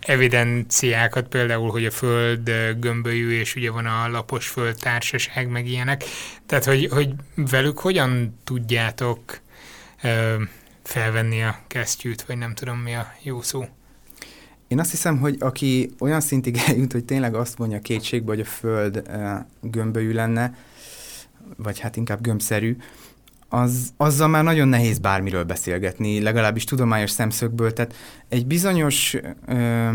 [0.00, 6.04] evidenciákat, például, hogy a föld gömbölyű, és ugye van a lapos föld társaság, meg ilyenek.
[6.46, 9.40] Tehát, hogy, hogy velük hogyan tudjátok
[10.02, 10.34] ö,
[10.82, 13.64] felvenni a kesztyűt, vagy nem tudom mi a jó szó.
[14.68, 18.44] Én azt hiszem, hogy aki olyan szintig eljut, hogy tényleg azt mondja kétségbe, hogy a
[18.44, 19.02] föld
[19.60, 20.54] gömbölyű lenne,
[21.56, 22.76] vagy hát inkább gömbszerű,
[23.56, 27.72] az, azzal már nagyon nehéz bármiről beszélgetni, legalábbis tudományos szemszögből.
[27.72, 27.94] Tehát
[28.28, 29.16] egy bizonyos
[29.46, 29.88] ö,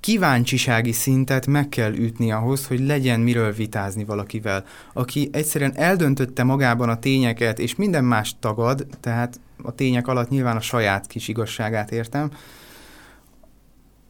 [0.00, 4.64] kíváncsisági szintet meg kell ütni ahhoz, hogy legyen miről vitázni valakivel.
[4.92, 10.56] Aki egyszerűen eldöntötte magában a tényeket, és minden más tagad, tehát a tények alatt nyilván
[10.56, 12.30] a saját kis igazságát értem,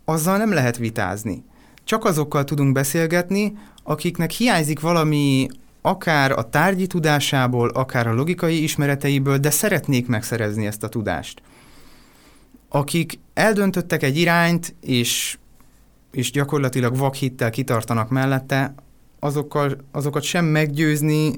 [0.05, 1.45] azzal nem lehet vitázni.
[1.85, 5.49] Csak azokkal tudunk beszélgetni, akiknek hiányzik valami
[5.87, 11.43] akár a tárgyi tudásából, akár a logikai ismereteiből, de szeretnék megszerezni ezt a tudást.
[12.69, 15.39] Akik eldöntöttek egy irányt, és,
[16.11, 18.75] és gyakorlatilag vakhittel kitartanak mellette,
[19.19, 21.33] azokkal, azokat sem meggyőzni,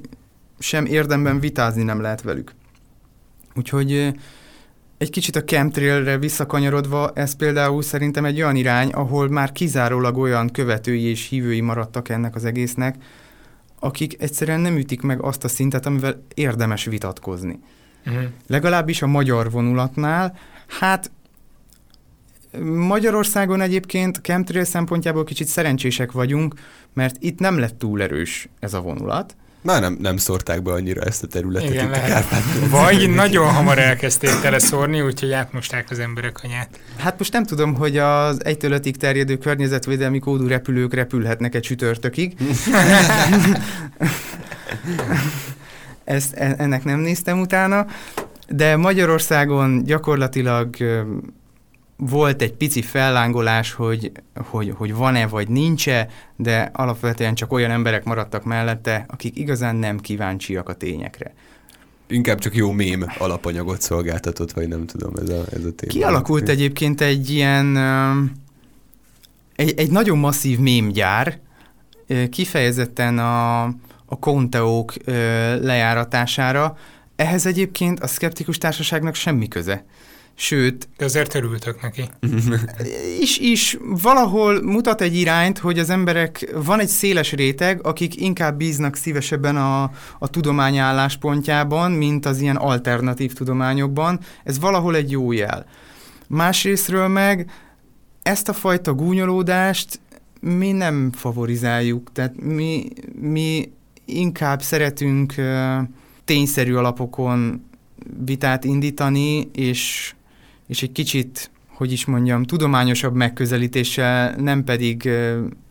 [0.59, 2.55] sem érdemben vitázni nem lehet velük.
[3.55, 4.15] Úgyhogy
[4.99, 10.51] egy kicsit a chemtrailre visszakanyarodva, ez például szerintem egy olyan irány, ahol már kizárólag olyan
[10.51, 12.97] követői és hívői maradtak ennek az egésznek,
[13.79, 17.59] akik egyszerűen nem ütik meg azt a szintet, amivel érdemes vitatkozni.
[18.07, 18.25] Uh-huh.
[18.47, 21.11] Legalábbis a magyar vonulatnál, hát
[22.65, 26.55] Magyarországon egyébként chemtrail szempontjából kicsit szerencsések vagyunk,
[26.93, 29.37] mert itt nem lett túl erős ez a vonulat.
[29.63, 32.25] Már nem, nem szórták be annyira ezt a területet Igen, itt lehet.
[32.33, 36.81] a Vagy nagyon hamar elkezdték teleszórni, úgyhogy átmosták az emberek anyát.
[36.97, 42.35] Hát most nem tudom, hogy az egytől ötig terjedő környezetvédelmi kódú repülők repülhetnek egy csütörtökig.
[46.05, 47.87] Ezt, e, ennek nem néztem utána,
[48.49, 50.77] de Magyarországon gyakorlatilag
[51.97, 58.05] volt egy pici fellángolás, hogy, hogy, hogy van-e vagy nincs-e, de alapvetően csak olyan emberek
[58.05, 61.35] maradtak mellette, akik igazán nem kíváncsiak a tényekre.
[62.09, 65.93] Inkább csak jó mém alapanyagot szolgáltatott, vagy nem tudom, ez a, ez a téma.
[65.93, 67.77] Kialakult egyébként egy ilyen,
[69.57, 71.39] egy, egy nagyon masszív mémgyár,
[72.31, 73.63] kifejezetten a,
[74.05, 74.95] a konteók
[75.61, 76.77] lejáratására.
[77.17, 79.85] Ehhez egyébként a szkeptikus társaságnak semmi köze.
[80.39, 80.89] Sőt...
[80.97, 82.05] De azért örültök neki.
[83.21, 88.57] is, is valahol mutat egy irányt, hogy az emberek, van egy széles réteg, akik inkább
[88.57, 89.83] bíznak szívesebben a,
[90.19, 94.21] a tudomány álláspontjában, mint az ilyen alternatív tudományokban.
[94.45, 95.67] Ez valahol egy jó jel.
[96.27, 97.51] Másrésztről meg
[98.23, 100.01] ezt a fajta gúnyolódást
[100.41, 102.89] mi nem favorizáljuk, tehát mi,
[103.21, 103.73] mi
[104.05, 105.35] inkább szeretünk
[106.25, 107.65] tényszerű alapokon
[108.25, 110.15] vitát indítani, és
[110.67, 115.11] és egy kicsit, hogy is mondjam, tudományosabb megközelítéssel, nem pedig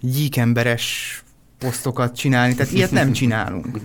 [0.02, 1.24] gyíkemberes
[1.58, 3.80] posztokat csinálni, tehát ilyet nem csinálunk.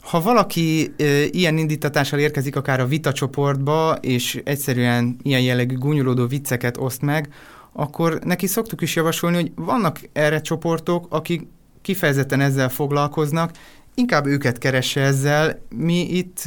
[0.00, 6.76] Ha valaki e, ilyen indítatással érkezik akár a vitacsoportba, és egyszerűen ilyen jellegű gúnyolódó vicceket
[6.76, 7.28] oszt meg,
[7.72, 11.46] akkor neki szoktuk is javasolni, hogy vannak erre csoportok, akik
[11.82, 13.50] kifejezetten ezzel foglalkoznak,
[13.94, 15.60] inkább őket keresse ezzel.
[15.76, 16.42] Mi itt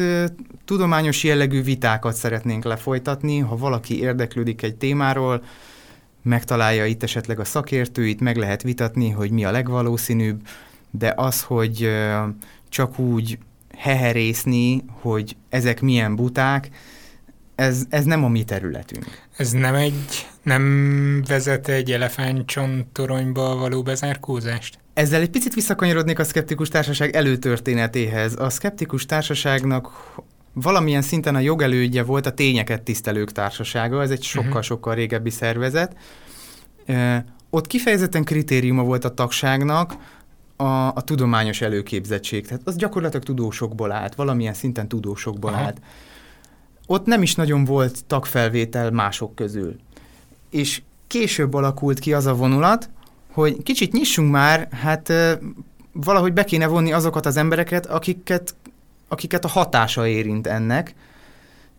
[0.65, 5.43] tudományos jellegű vitákat szeretnénk lefolytatni, ha valaki érdeklődik egy témáról,
[6.21, 10.47] megtalálja itt esetleg a szakértőit, meg lehet vitatni, hogy mi a legvalószínűbb,
[10.91, 11.89] de az, hogy
[12.69, 13.37] csak úgy
[13.77, 16.69] heherészni, hogy ezek milyen buták,
[17.55, 19.05] ez, ez nem a mi területünk.
[19.37, 24.79] Ez nem egy, nem vezet egy elefántcsontoronyba való bezárkózást?
[24.95, 28.35] Ezzel egy picit visszakanyarodnék a szkeptikus társaság előtörténetéhez.
[28.39, 29.89] A szkeptikus társaságnak
[30.53, 34.43] valamilyen szinten a jogelődje volt a tényeket tisztelők társasága, ez egy mhm.
[34.43, 35.95] sokkal-sokkal régebbi szervezet.
[37.49, 39.95] Ott kifejezetten kritériuma volt a tagságnak
[40.55, 42.47] a, a tudományos előképzettség.
[42.47, 45.63] Tehát az gyakorlatilag tudósokból állt, valamilyen szinten tudósokból Aha.
[45.63, 45.81] állt.
[46.87, 49.75] Ott nem is nagyon volt tagfelvétel mások közül.
[50.49, 52.89] És később alakult ki az a vonulat,
[53.35, 55.13] hogy kicsit nyissunk már, hát
[55.91, 58.55] valahogy be kéne vonni azokat az embereket, akiket,
[59.07, 60.95] akiket a hatása érint ennek,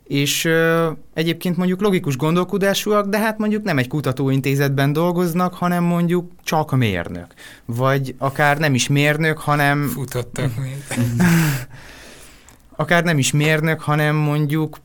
[0.07, 6.31] és ö, egyébként mondjuk logikus gondolkodásúak, de hát mondjuk nem egy kutatóintézetben dolgoznak, hanem mondjuk
[6.43, 7.35] csak a mérnök.
[7.65, 9.87] Vagy akár nem is mérnök, hanem...
[9.87, 10.85] Futottak még.
[12.77, 14.79] akár nem is mérnök, hanem mondjuk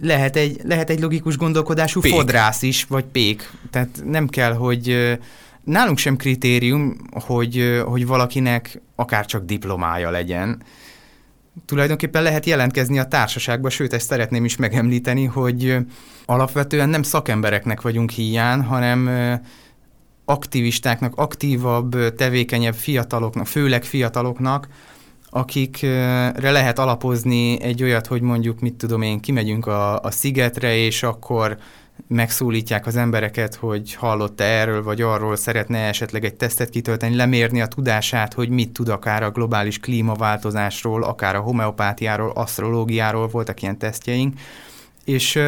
[0.00, 2.12] lehet egy, lehet egy logikus gondolkodású pék.
[2.12, 3.50] fodrász is, vagy pék.
[3.70, 5.18] Tehát nem kell, hogy
[5.64, 10.62] nálunk sem kritérium, hogy, hogy valakinek akár csak diplomája legyen.
[11.64, 15.76] Tulajdonképpen lehet jelentkezni a társaságba, sőt, ezt szeretném is megemlíteni, hogy
[16.26, 19.10] alapvetően nem szakembereknek vagyunk hiány, hanem
[20.24, 24.68] aktivistáknak, aktívabb, tevékenyebb fiataloknak, főleg fiataloknak,
[25.30, 31.02] akikre lehet alapozni egy olyat, hogy mondjuk, mit tudom én, kimegyünk a, a szigetre, és
[31.02, 31.56] akkor
[32.12, 37.66] megszólítják az embereket, hogy hallott-e erről vagy arról, szeretne esetleg egy tesztet kitölteni, lemérni a
[37.66, 44.40] tudását, hogy mit tud akár a globális klímaváltozásról, akár a homeopátiáról, asztrológiáról, voltak ilyen tesztjeink,
[45.04, 45.38] és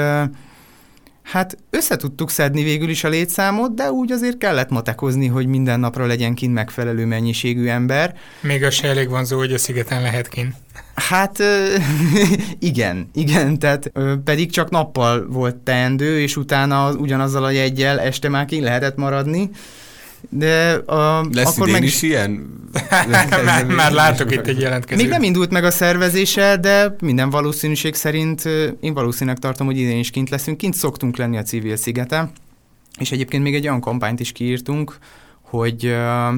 [1.24, 5.80] Hát össze tudtuk szedni végül is a létszámot, de úgy azért kellett matekozni, hogy minden
[5.80, 8.14] napra legyen kint megfelelő mennyiségű ember.
[8.40, 10.54] Még az se elég vonzó, hogy a szigeten lehet kint.
[10.94, 11.38] Hát
[12.58, 13.92] igen, igen, tehát
[14.24, 19.50] pedig csak nappal volt teendő, és utána ugyanazzal a jegyel este már ki lehetett maradni.
[20.28, 22.52] De a, Lesz akkor meg is ilyen?
[23.44, 25.02] már, már látok itt egy jelentkezőt.
[25.02, 28.44] Még nem indult meg a szervezése, de minden valószínűség szerint
[28.80, 30.56] én valószínűleg tartom, hogy idén is kint leszünk.
[30.56, 32.30] Kint szoktunk lenni a civil szigeten,
[32.98, 34.98] és egyébként még egy olyan kampányt is kiírtunk,
[35.40, 36.34] hogy uh,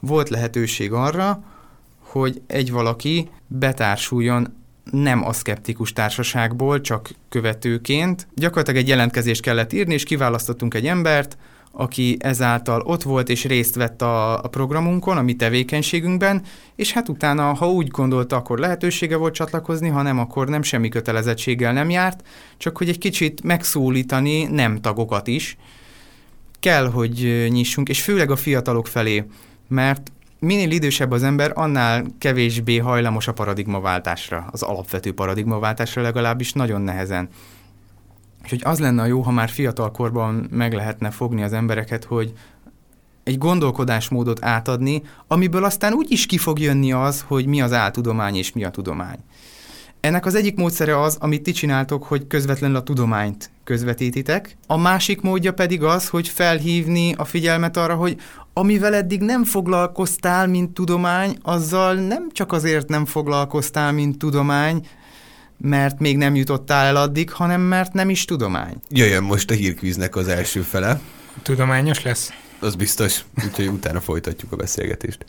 [0.00, 1.42] volt lehetőség arra,
[1.98, 4.58] hogy egy valaki betársuljon
[4.90, 8.26] nem a szkeptikus társaságból, csak követőként.
[8.34, 11.36] Gyakorlatilag egy jelentkezést kellett írni, és kiválasztottunk egy embert,
[11.72, 16.42] aki ezáltal ott volt és részt vett a, a programunkon, a mi tevékenységünkben,
[16.76, 20.88] és hát utána, ha úgy gondolta, akkor lehetősége volt csatlakozni, ha nem, akkor nem semmi
[20.88, 25.56] kötelezettséggel nem járt, csak hogy egy kicsit megszólítani nem tagokat is.
[26.60, 29.24] Kell, hogy nyissunk, és főleg a fiatalok felé,
[29.68, 36.80] mert minél idősebb az ember, annál kevésbé hajlamos a paradigmaváltásra, az alapvető paradigmaváltásra legalábbis nagyon
[36.80, 37.28] nehezen.
[38.42, 42.32] Úgyhogy az lenne a jó, ha már fiatalkorban meg lehetne fogni az embereket, hogy
[43.22, 48.36] egy gondolkodásmódot átadni, amiből aztán úgy is ki fog jönni az, hogy mi az áltudomány
[48.36, 49.18] és mi a tudomány.
[50.00, 54.56] Ennek az egyik módszere az, amit ti csináltok, hogy közvetlenül a tudományt közvetítitek.
[54.66, 58.16] A másik módja pedig az, hogy felhívni a figyelmet arra, hogy
[58.52, 64.86] amivel eddig nem foglalkoztál, mint tudomány, azzal nem csak azért nem foglalkoztál, mint tudomány,
[65.60, 68.74] mert még nem jutottál el addig, hanem mert nem is tudomány.
[68.88, 71.00] Jöjjön most a hírkvíznek az első fele.
[71.42, 72.30] Tudományos lesz?
[72.60, 75.24] Az biztos, úgyhogy utána folytatjuk a beszélgetést.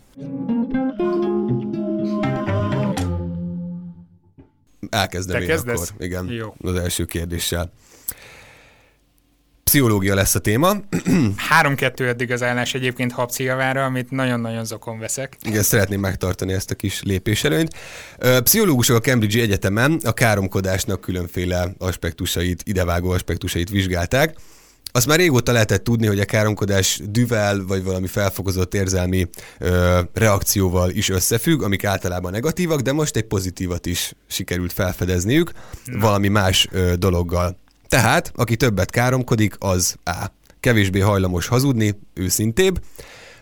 [4.90, 5.90] Elkezdem Te én kezdesz?
[5.90, 6.06] akkor.
[6.06, 6.56] Igen, Jó.
[6.62, 7.72] az első kérdéssel.
[9.72, 10.74] Pszichológia lesz a téma.
[11.64, 15.38] 3-2 eddig az állás egyébként habciavára, amit nagyon-nagyon zokon veszek.
[15.44, 17.76] Igen, szeretném megtartani ezt a kis lépéselőnyt.
[18.44, 24.36] Pszichológusok a Cambridge Egyetemen a káromkodásnak különféle aspektusait, idevágó aspektusait vizsgálták.
[24.92, 30.90] Azt már régóta lehetett tudni, hogy a káromkodás düvel vagy valami felfokozott érzelmi ö, reakcióval
[30.90, 35.52] is összefügg, amik általában negatívak, de most egy pozitívat is sikerült felfedezniük,
[35.86, 36.00] Na.
[36.00, 37.60] valami más ö, dologgal.
[37.92, 40.26] Tehát, aki többet káromkodik, az A.
[40.60, 42.84] Kevésbé hajlamos hazudni, őszintébb.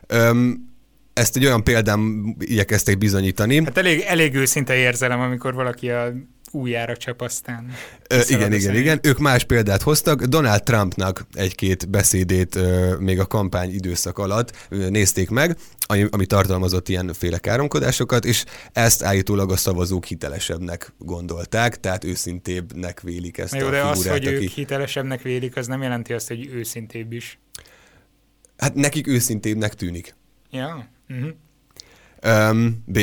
[0.08, 0.70] Öm,
[1.14, 3.64] ezt egy olyan példán igyekeztek bizonyítani.
[3.64, 6.14] Hát elég, elég őszinte érzelem, amikor valaki a
[6.52, 7.72] újjára csap aztán.
[8.10, 9.00] Ö, igen, igen, igen.
[9.04, 10.24] Ők más példát hoztak.
[10.24, 16.26] Donald Trumpnak egy-két beszédét ö, még a kampány időszak alatt ö, nézték meg, ami, ami
[16.26, 23.68] tartalmazott ilyenféle káromkodásokat, és ezt állítólag a szavazók hitelesebbnek gondolták, tehát őszintébbnek vélik ezt Jó,
[23.68, 24.36] a de figurát, az, hogy aki...
[24.36, 27.39] ők hitelesebbnek vélik, az nem jelenti azt, hogy őszintébb is.
[28.58, 30.16] Hát nekik őszintébbnek tűnik.
[30.52, 30.88] Ja?
[31.10, 31.30] Uh-huh.
[32.24, 33.00] Um, B.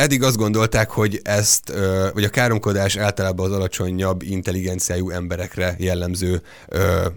[0.00, 1.72] Eddig azt gondolták, hogy ezt,
[2.14, 6.42] vagy a káromkodás általában az alacsonyabb intelligenciájú emberekre jellemző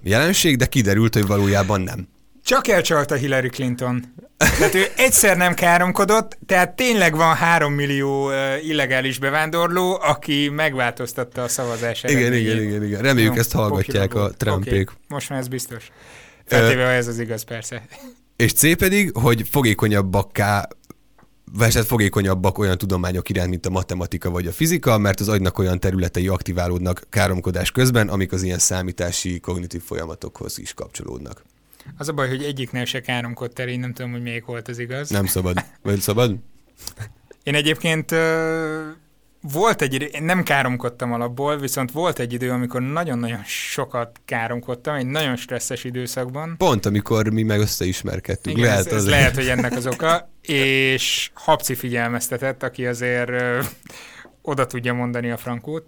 [0.03, 2.07] jelenség, de kiderült, hogy valójában nem.
[2.43, 4.13] Csak elcsalta Hillary Clinton.
[4.37, 8.31] Tehát ő egyszer nem káromkodott, tehát tényleg van három millió
[8.63, 12.47] illegális bevándorló, aki megváltoztatta a szavazás Igen, eredményét.
[12.47, 13.01] igen, igen, igen.
[13.01, 14.31] Reméljük ezt hallgatják a.
[14.37, 14.89] Trumpék.
[14.89, 15.87] Oké, Most már ez biztos.
[16.45, 17.85] Feltéve, ha ez az igaz, persze.
[18.35, 20.67] És C pedig, hogy fogékonyabbakká
[21.59, 25.79] hát fogékonyabbak olyan tudományok iránt, mint a matematika vagy a fizika, mert az agynak olyan
[25.79, 31.43] területei aktiválódnak káromkodás közben, amik az ilyen számítási, kognitív folyamatokhoz is kapcsolódnak.
[31.97, 34.79] Az a baj, hogy egyiknél se káromkodott el, én nem tudom, hogy melyik volt az
[34.79, 35.09] igaz.
[35.09, 35.65] Nem szabad.
[35.81, 36.35] Vagy szabad?
[37.43, 38.11] Én egyébként
[39.51, 44.95] volt egy idő, én nem káromkodtam alapból, viszont volt egy idő, amikor nagyon-nagyon sokat káromkodtam,
[44.95, 46.55] egy nagyon stresszes időszakban.
[46.57, 48.57] Pont, amikor mi meg összeismerkedtünk.
[48.57, 50.29] Igen, lehet, ez, ez lehet, hogy ennek az oka.
[50.41, 53.59] És Habci figyelmeztetett, aki azért ö,
[54.41, 55.85] oda tudja mondani a frankót,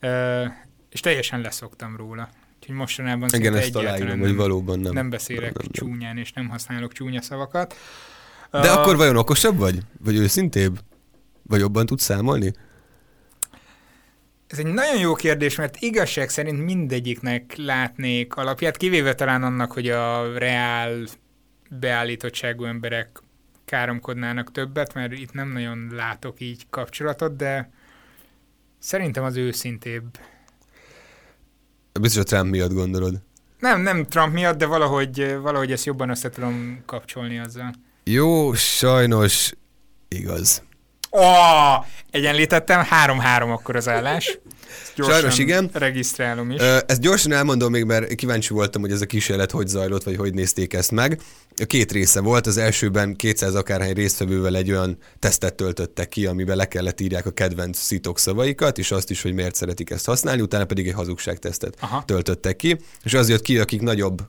[0.00, 0.44] ö,
[0.90, 2.28] és teljesen leszoktam róla.
[2.58, 4.92] Úgyhogy mostanában Igen, szinte ezt egyáltalán nem, valóban nem.
[4.92, 7.74] nem beszélek Nem, nem, csúnyán, és nem használok csúnya szavakat.
[8.50, 9.78] De Ö, akkor vajon okosabb vagy?
[10.04, 10.78] Vagy őszintébb?
[11.42, 12.52] Vagy jobban tudsz számolni?
[14.46, 19.88] Ez egy nagyon jó kérdés, mert igazság szerint mindegyiknek látnék alapját, kivéve talán annak, hogy
[19.88, 21.06] a reál
[21.70, 23.22] beállítottságú emberek
[23.64, 27.70] káromkodnának többet, mert itt nem nagyon látok így kapcsolatot, de
[28.78, 30.18] szerintem az őszintébb.
[32.00, 33.22] Biztos a Trump miatt gondolod.
[33.58, 37.70] Nem, nem Trump miatt, de valahogy, valahogy ezt jobban össze tudom kapcsolni azzal.
[38.04, 39.52] Jó, sajnos
[40.08, 40.62] igaz.
[41.16, 41.22] Ó,
[42.10, 44.38] egyenlítettem, 3-3 akkor az állás.
[44.96, 45.70] Gyorsan Sajnos igen.
[45.72, 46.60] Regisztrálom is.
[46.60, 50.34] Ezt gyorsan elmondom még, mert kíváncsi voltam, hogy ez a kísérlet hogy zajlott, vagy hogy
[50.34, 51.20] nézték ezt meg.
[51.66, 56.68] Két része volt, az elsőben 200 akárhány résztvevővel egy olyan tesztet töltöttek ki, amiben le
[56.68, 60.64] kellett írják a kedvenc szitok szavaikat, és azt is, hogy miért szeretik ezt használni, utána
[60.64, 62.02] pedig egy hazugságtesztet Aha.
[62.06, 64.22] töltöttek ki, és az jött ki, akik nagyobb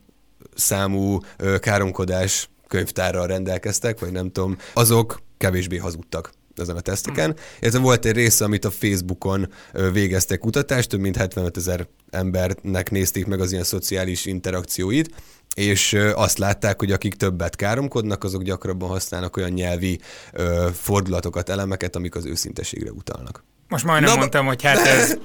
[0.55, 1.19] számú
[1.59, 7.35] káromkodás könyvtárral rendelkeztek, vagy nem tudom, azok kevésbé hazudtak ezen a teszteken.
[7.59, 9.51] Ez volt egy része, amit a Facebookon
[9.91, 15.09] végeztek kutatást, több mint 75 ezer embernek nézték meg az ilyen szociális interakcióit,
[15.55, 19.99] és azt látták, hogy akik többet káromkodnak, azok gyakrabban használnak olyan nyelvi
[20.33, 23.43] ö, fordulatokat, elemeket, amik az őszinteségre utalnak.
[23.67, 25.09] Most majdnem Na, mondtam, hogy hát ez,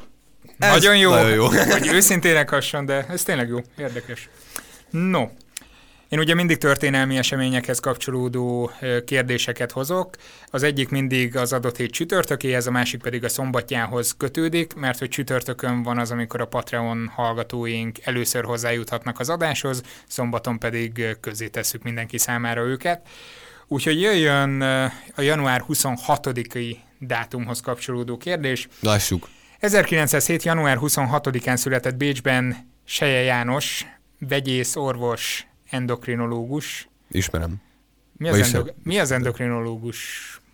[0.59, 1.47] Ez nagyon jó, nagyon jó.
[1.47, 4.29] hogy őszintének hasson, de ez tényleg jó, érdekes.
[4.91, 5.29] No,
[6.13, 8.71] én ugye mindig történelmi eseményekhez kapcsolódó
[9.05, 10.17] kérdéseket hozok.
[10.47, 15.09] Az egyik mindig az adott hét csütörtökéhez, a másik pedig a szombatjához kötődik, mert hogy
[15.09, 21.49] csütörtökön van az, amikor a Patreon hallgatóink először hozzájuthatnak az adáshoz, szombaton pedig ö, közzé
[21.49, 23.09] tesszük mindenki számára őket.
[23.67, 24.61] Úgyhogy jöjjön
[25.15, 28.69] a január 26-i dátumhoz kapcsolódó kérdés.
[28.81, 29.29] Lássuk.
[29.59, 30.43] 1907.
[30.43, 33.87] január 26-án született Bécsben Seje János,
[34.19, 36.89] vegyész, orvos, endokrinológus.
[37.11, 37.55] Ismerem.
[38.17, 39.99] Mi az, Vagyis endok- mi az endokrinológus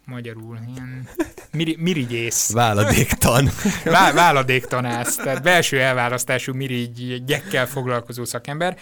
[0.05, 0.59] magyarul?
[0.75, 1.09] Ilyen
[1.53, 2.53] miri- mirigyész.
[2.53, 3.49] Váladéktan.
[3.85, 8.77] Vá- váladéktanász, tehát belső elválasztású mirigyekkel foglalkozó szakember.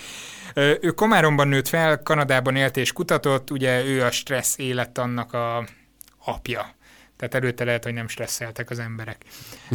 [0.55, 5.67] Ő Komáromban nőtt fel, Kanadában élt és kutatott, ugye ő a stressz életannak a
[6.25, 6.75] apja.
[7.17, 9.25] Tehát előtte lehet, hogy nem stresszeltek az emberek.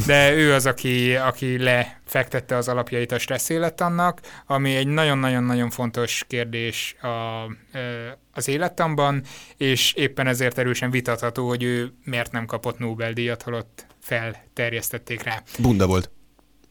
[0.05, 6.23] De ő az, aki, aki lefektette az alapjait a stressz élettannak, ami egy nagyon-nagyon-nagyon fontos
[6.27, 7.07] kérdés a,
[8.33, 9.23] az élettanban,
[9.57, 15.41] és éppen ezért erősen vitatható, hogy ő miért nem kapott Nobel-díjat, holott felterjesztették rá.
[15.59, 16.09] Bunda volt.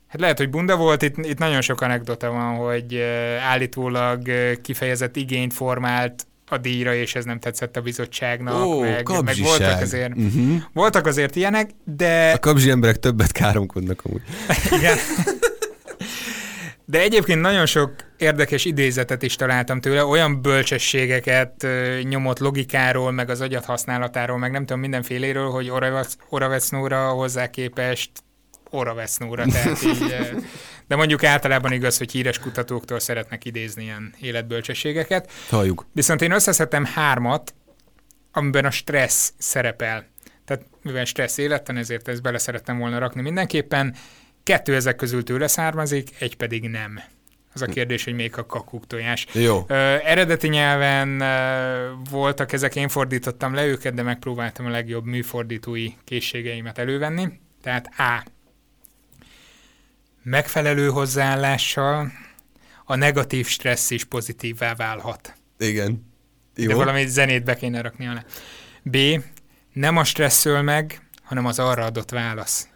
[0.09, 3.01] Hát lehet, hogy bunda volt, itt, itt nagyon sok anekdota van, hogy
[3.41, 9.03] állítólag kifejezett igényt formált a díjra, és ez nem tetszett a bizottságnak, Ó, meg, meg
[9.03, 9.47] kapzsiság.
[9.47, 10.63] voltak azért, Uh-huh.
[10.73, 14.23] voltak azért ilyenek, de A kapzsi emberek többet káromkodnak amúgy.
[14.79, 14.97] igen.
[16.85, 21.67] De egyébként nagyon sok érdekes idézetet is találtam tőle, olyan bölcsességeket
[22.03, 25.73] nyomott logikáról, meg az agyat használatáról, meg nem tudom mindenféléről, hogy
[26.29, 28.11] Oravecnóra hozzá képest
[28.71, 30.15] Oravecnóra, tehát így,
[30.91, 35.31] de mondjuk általában igaz, hogy híres kutatóktól szeretnek idézni ilyen életbölcsességeket.
[35.49, 35.87] Halljuk.
[35.93, 37.55] Viszont én összeszedtem hármat,
[38.33, 40.07] amiben a stressz szerepel.
[40.45, 43.95] Tehát mivel stressz életten, ezért ezt bele szerettem volna rakni mindenképpen.
[44.43, 47.01] Kettő ezek közül tőle származik, egy pedig nem.
[47.55, 49.27] Az a kérdés, hogy még a kakuk tojás.
[49.33, 49.65] Jó.
[49.69, 49.75] Ö,
[50.05, 56.79] eredeti nyelven ö, voltak ezek, én fordítottam le őket, de megpróbáltam a legjobb műfordítói készségeimet
[56.79, 57.41] elővenni.
[57.63, 58.25] Tehát A.
[60.23, 62.13] Megfelelő hozzáállással
[62.85, 65.35] a negatív stressz is pozitívvá válhat.
[65.59, 66.09] Igen.
[66.57, 66.69] Jó.
[66.69, 68.25] De valami zenét be kéne rakni alá.
[68.83, 68.97] B.
[69.73, 72.69] Nem a stresszől meg, hanem az arra adott válasz.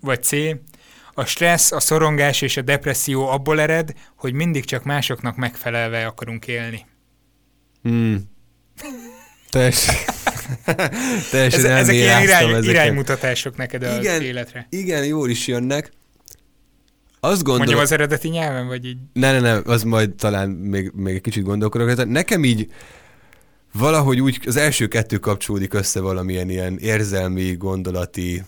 [0.00, 0.30] Vagy C.
[1.12, 6.46] A stressz, a szorongás és a depresszió abból ered, hogy mindig csak másoknak megfelelve akarunk
[6.46, 6.86] élni.
[7.82, 8.30] Hmm.
[9.50, 9.94] Teljesen,
[11.30, 12.64] teljesen Ez, ezek ilyen irány, ezeket.
[12.64, 14.22] iránymutatások neked az Igen.
[14.22, 14.66] életre.
[14.70, 15.90] Igen, jól is jönnek.
[17.20, 17.58] Azt gondolom...
[17.58, 18.96] Mondjam az eredeti nyelven, vagy így?
[19.12, 21.86] Ne, ne, ne, az majd talán még, még egy kicsit gondolkodok.
[21.86, 22.04] rajta.
[22.04, 22.70] Nekem így
[23.72, 28.42] valahogy úgy az első kettő kapcsolódik össze valamilyen ilyen érzelmi, gondolati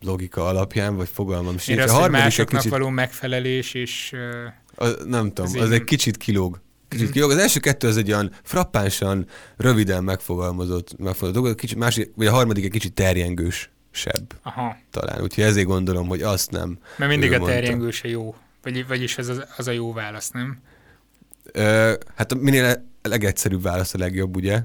[0.00, 1.78] logika alapján, vagy fogalmam sincs.
[1.78, 4.44] Én az, A hogy harmadik másoknak kicsit, való megfelelés, és ö,
[4.84, 6.60] a, nem tudom, Ez az így- egy kicsit kilóg.
[6.92, 7.12] Kicsit Mhm.
[7.14, 7.30] kilóg.
[7.30, 9.26] Az első kettő az egy olyan frappánsan,
[9.56, 15.22] röviden megfogalmazott, megfogalmazott dolog, kicsit másik, vagy a harmadik egy kicsit terjengős sebb aha, talán.
[15.22, 16.78] Úgyhogy ezért gondolom, hogy azt nem.
[16.96, 17.54] mert mindig a mondta.
[17.54, 18.34] terjengő se jó.
[18.62, 20.58] Vagy, vagyis az, az, az a jó válasz, nem?
[21.52, 24.60] Ö, hát minél legegyszerűbb válasz a legjobb, ugye?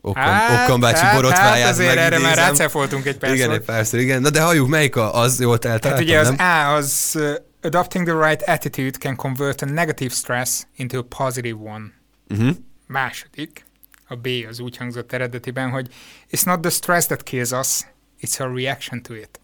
[0.00, 3.34] Okkan, Hát, Okkan bácsi hát, borotváját hát azért erre már rácefoltunk egy perc.
[3.34, 4.20] Igen, egy párszor, igen.
[4.20, 6.36] Na de halljuk, melyik a, az jól Tehát eltaláltam, ugye az nem?
[6.46, 7.18] A az
[7.62, 11.92] adopting the right attitude can convert a negative stress into a positive one.
[12.30, 12.56] Uh-huh.
[12.86, 13.64] Második,
[14.08, 15.88] a B az úgy hangzott eredetiben, hogy
[16.30, 17.80] it's not the stress that kills us,
[18.20, 19.40] it's our reaction to it.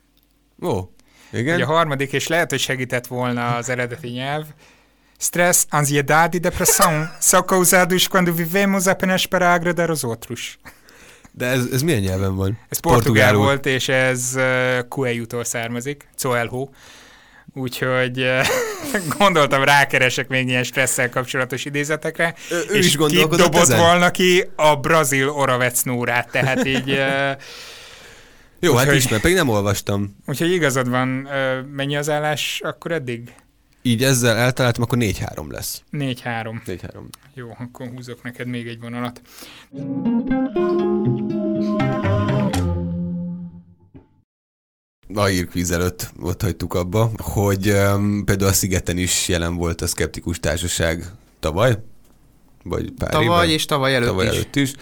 [0.62, 0.90] Ó,
[1.32, 1.54] igen.
[1.54, 4.46] Ugye a harmadik, és lehet, hogy segített volna az eredeti nyelv,
[5.20, 10.58] Stress, ansiedade e depressão são causados quando vivemos apenas para agradar os outros.
[11.32, 12.58] De ez, ez milyen nyelven van?
[12.68, 13.42] Ez portugál Portugálul.
[13.42, 16.68] volt, és ez uh, Coelho-tól származik, Coelho.
[17.58, 18.46] Úgyhogy uh,
[19.18, 22.34] gondoltam, rákeresek még ilyen stresszel kapcsolatos idézetekre.
[22.50, 23.78] Ő, ő és is gondolkodott dobott ezen?
[23.78, 26.90] volna ki a brazil Oravec Nórát, tehát így...
[26.90, 26.98] Uh,
[28.60, 30.16] Jó, hát Úgyhogy- ismer, pedig nem olvastam.
[30.26, 33.34] úgyhogy igazad van, uh, mennyi az állás akkor eddig?
[33.82, 35.82] Így ezzel eltaláltam, akkor 4-3 lesz.
[35.92, 36.14] 4-3.
[36.66, 36.80] 4-3.
[37.34, 39.20] Jó, akkor húzok neked még egy vonalat.
[45.14, 49.86] A hírkvíz előtt ott hagytuk abba, hogy um, például a szigeten is jelen volt a
[49.86, 51.04] szkeptikus társaság
[51.40, 51.78] tavaly,
[52.62, 53.54] vagy pár Tavaly éve.
[53.54, 54.32] és tavaly előtt tavaly is.
[54.32, 54.72] előtt is,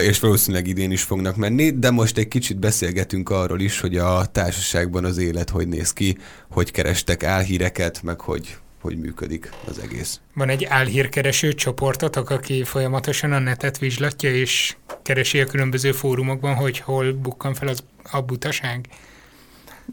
[0.00, 4.26] és valószínűleg idén is fognak menni, de most egy kicsit beszélgetünk arról is, hogy a
[4.26, 6.18] társaságban az élet hogy néz ki,
[6.50, 10.20] hogy kerestek álhíreket, meg hogy, hogy működik az egész.
[10.34, 16.78] Van egy álhírkereső csoportotok, aki folyamatosan a netet vizslatja, és keresi a különböző fórumokban, hogy
[16.78, 18.86] hol bukkan fel az, a butaság.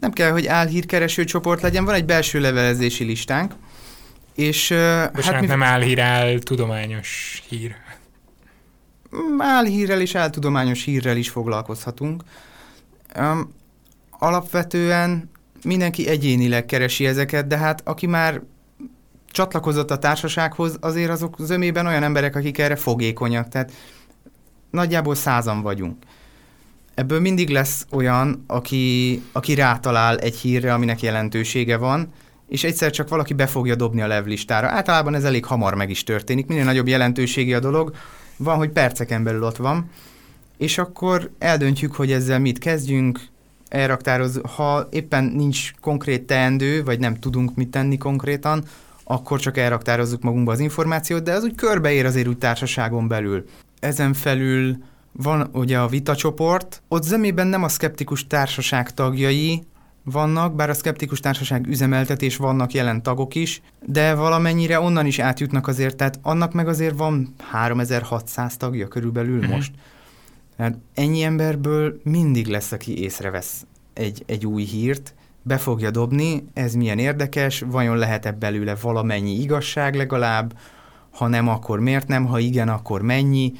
[0.00, 3.52] Nem kell, hogy álhírkereső csoport legyen, van egy belső levelezési listánk,
[4.34, 7.74] és uh, Bocsánat, hát mi nem álhír, áll tudományos hír.
[9.16, 12.22] Mm, álhírrel és áltudományos hírrel is foglalkozhatunk.
[13.18, 13.54] Um,
[14.10, 15.30] alapvetően
[15.64, 18.40] mindenki egyénileg keresi ezeket, de hát aki már
[19.30, 23.72] csatlakozott a társasághoz, azért azok zömében olyan emberek, akik erre fogékonyak, tehát
[24.70, 25.96] nagyjából százan vagyunk.
[26.94, 32.12] Ebből mindig lesz olyan, aki, aki rátalál egy hírre, aminek jelentősége van,
[32.48, 34.68] és egyszer csak valaki be fogja dobni a levlistára.
[34.68, 37.94] Általában ez elég hamar meg is történik, minél nagyobb jelentőségi a dolog,
[38.36, 39.90] van, hogy perceken belül ott van,
[40.58, 43.20] és akkor eldöntjük, hogy ezzel mit kezdjünk,
[43.68, 48.64] elraktároz, ha éppen nincs konkrét teendő, vagy nem tudunk mit tenni konkrétan,
[49.04, 53.44] akkor csak elraktározzuk magunkba az információt, de az úgy körbeér azért úgy társaságon belül.
[53.80, 54.76] Ezen felül
[55.16, 59.62] van ugye a vitacsoport, ott zömében nem a szkeptikus társaság tagjai
[60.04, 65.66] vannak, bár a szkeptikus társaság üzemeltetés vannak jelen tagok is, de valamennyire onnan is átjutnak
[65.66, 69.50] azért, tehát annak meg azért van 3600 tagja körülbelül Mhm.
[69.50, 69.72] most.
[70.56, 76.74] Tehát ennyi emberből mindig lesz, aki észrevesz egy, egy új hírt, be fogja dobni, ez
[76.74, 80.56] milyen érdekes, vajon lehet-e belőle valamennyi igazság legalább,
[81.10, 83.52] ha nem, akkor miért nem, ha igen, akkor mennyi,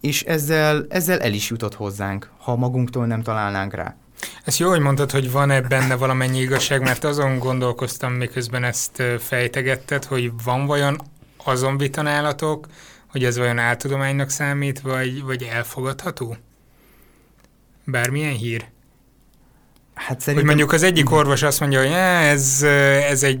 [0.00, 3.96] és ezzel, ezzel el is jutott hozzánk, ha magunktól nem találnánk rá.
[4.44, 10.04] Ezt jó, hogy mondtad, hogy van-e benne valamennyi igazság, mert azon gondolkoztam, miközben ezt fejtegetted,
[10.04, 11.00] hogy van vajon
[11.44, 12.66] azon vitanálatok,
[13.10, 16.36] hogy ez vajon áltudománynak számít, vagy, vagy elfogadható?
[17.84, 18.66] Bármilyen hír?
[19.94, 20.46] Hát Hogy szerintem...
[20.46, 22.62] mondjuk az egyik orvos azt mondja, hogy "Á, ez,
[23.08, 23.40] ez egy,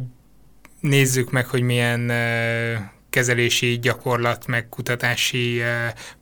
[0.80, 2.10] nézzük meg, hogy milyen
[3.10, 5.62] kezelési gyakorlat, meg kutatási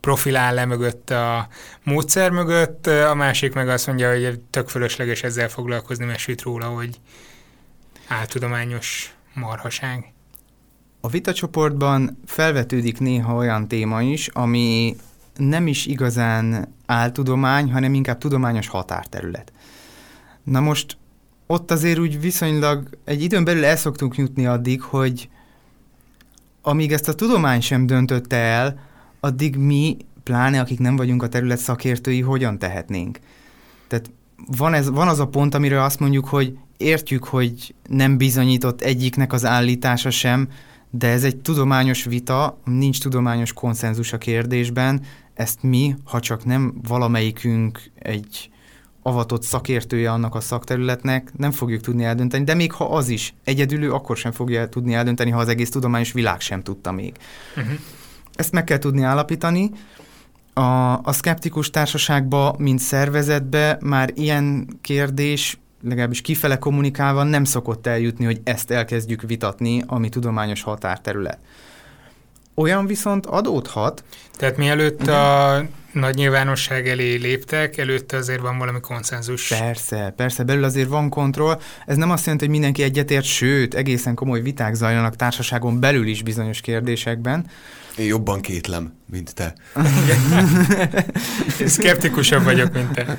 [0.00, 1.48] profil áll le mögött a
[1.82, 6.66] módszer mögött, a másik meg azt mondja, hogy tök fölösleges ezzel foglalkozni, mert süt róla,
[6.66, 7.00] hogy
[8.08, 10.12] áltudományos marhaság.
[11.00, 14.96] A vitacsoportban felvetődik néha olyan téma is, ami
[15.36, 19.52] nem is igazán áltudomány, hanem inkább tudományos határterület.
[20.42, 20.96] Na most
[21.46, 25.28] ott azért úgy viszonylag egy időn belül el szoktunk jutni addig, hogy
[26.66, 28.78] amíg ezt a tudomány sem döntötte el,
[29.20, 33.18] addig mi, pláne akik nem vagyunk a terület szakértői, hogyan tehetnénk.
[33.88, 34.10] Tehát
[34.56, 39.32] van, ez, van az a pont, amire azt mondjuk, hogy értjük, hogy nem bizonyított egyiknek
[39.32, 40.48] az állítása sem,
[40.90, 45.02] de ez egy tudományos vita, nincs tudományos konszenzus a kérdésben,
[45.34, 48.50] ezt mi, ha csak nem valamelyikünk egy
[49.06, 53.82] avatott szakértője annak a szakterületnek, nem fogjuk tudni eldönteni, de még ha az is egyedül,
[53.82, 57.14] ő akkor sem fogja tudni eldönteni, ha az egész tudományos világ sem tudta még.
[57.56, 57.72] Uh-huh.
[58.34, 59.70] Ezt meg kell tudni állapítani.
[60.52, 60.60] A,
[61.02, 68.40] a szkeptikus társaságba, mint szervezetbe már ilyen kérdés legalábbis kifele kommunikálva nem szokott eljutni, hogy
[68.44, 71.38] ezt elkezdjük vitatni, ami tudományos határterület.
[72.54, 74.04] Olyan viszont adódhat.
[74.36, 75.62] Tehát mielőtt a
[75.96, 79.48] nagy nyilvánosság elé léptek, előtte azért van valami konszenzus.
[79.48, 81.60] Persze, persze, belül azért van kontroll.
[81.86, 86.22] Ez nem azt jelenti, hogy mindenki egyetért, sőt, egészen komoly viták zajlanak társaságon belül is
[86.22, 87.46] bizonyos kérdésekben.
[87.98, 89.54] Én jobban kétlem, mint te.
[91.66, 93.18] Szkeptikusabb vagyok, mint te.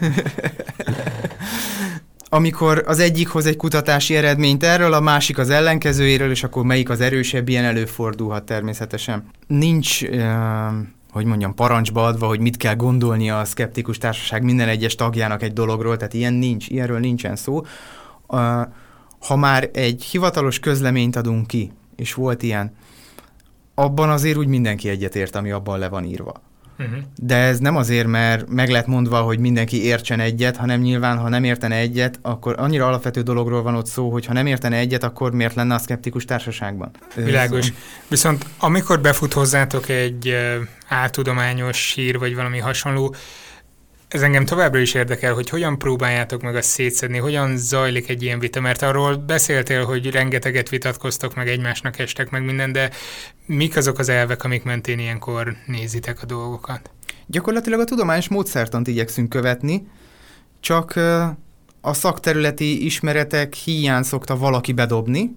[2.29, 6.89] amikor az egyik hoz egy kutatási eredményt erről, a másik az ellenkezőjéről, és akkor melyik
[6.89, 9.29] az erősebb, ilyen előfordulhat természetesen.
[9.47, 10.17] Nincs, uh,
[11.11, 15.53] hogy mondjam, parancsba adva, hogy mit kell gondolnia a szkeptikus társaság minden egyes tagjának egy
[15.53, 17.61] dologról, tehát ilyen nincs, ilyenről nincsen szó.
[19.19, 22.75] Ha már egy hivatalos közleményt adunk ki, és volt ilyen,
[23.75, 26.41] abban azért úgy mindenki egyetért, ami abban le van írva.
[26.79, 26.97] Uh-huh.
[27.15, 31.29] De ez nem azért, mert meg lett mondva, hogy mindenki értsen egyet, hanem nyilván, ha
[31.29, 35.03] nem értene egyet, akkor annyira alapvető dologról van ott szó, hogy ha nem értene egyet,
[35.03, 36.91] akkor miért lenne a szkeptikus társaságban?
[37.15, 37.73] Világos.
[38.07, 40.35] Viszont amikor befut hozzátok egy
[40.87, 43.15] áltudományos hír, vagy valami hasonló,
[44.07, 48.39] ez engem továbbra is érdekel, hogy hogyan próbáljátok meg azt szétszedni, hogyan zajlik egy ilyen
[48.39, 52.89] vita, mert arról beszéltél, hogy rengeteget vitatkoztok, meg egymásnak estek, meg minden, de
[53.45, 56.91] mik azok az elvek, amik mentén ilyenkor nézitek a dolgokat?
[57.25, 59.87] Gyakorlatilag a tudományos módszertant igyekszünk követni,
[60.59, 60.95] csak
[61.81, 65.35] a szakterületi ismeretek hiány szokta valaki bedobni,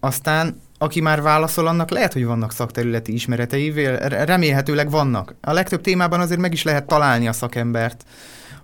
[0.00, 3.72] aztán aki már válaszol, annak lehet, hogy vannak szakterületi ismeretei,
[4.08, 5.34] remélhetőleg vannak.
[5.40, 8.04] A legtöbb témában azért meg is lehet találni a szakembert,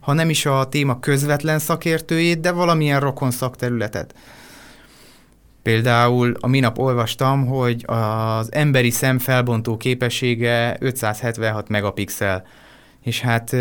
[0.01, 4.15] ha nem is a téma közvetlen szakértőjét, de valamilyen rokon szakterületet.
[5.63, 12.47] Például a minap olvastam, hogy az emberi szem felbontó képessége 576 megapixel,
[13.03, 13.53] és hát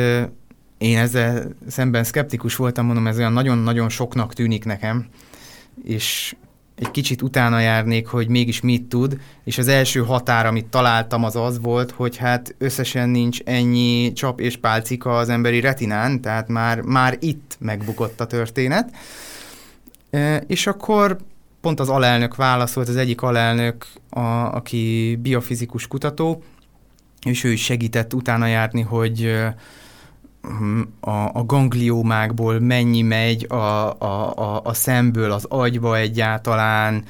[0.78, 5.08] én ezzel szemben szkeptikus voltam, mondom, ez olyan nagyon-nagyon soknak tűnik nekem,
[5.84, 6.36] és
[6.76, 11.36] egy kicsit utána járnék, hogy mégis mit tud, és az első határ, amit találtam, az
[11.36, 16.82] az volt, hogy hát összesen nincs ennyi csap és pálcika az emberi retinán, tehát már,
[16.82, 18.96] már itt megbukott a történet.
[20.10, 21.18] E, és akkor
[21.62, 26.44] pont az alelnök válaszolt, az egyik alelnök, a, aki biofizikus kutató,
[27.26, 29.36] és ő is segített utána járni, hogy
[31.00, 33.56] a, a gangliómákból mennyi megy a,
[34.00, 37.04] a, a, a szemből az agyba egyáltalán,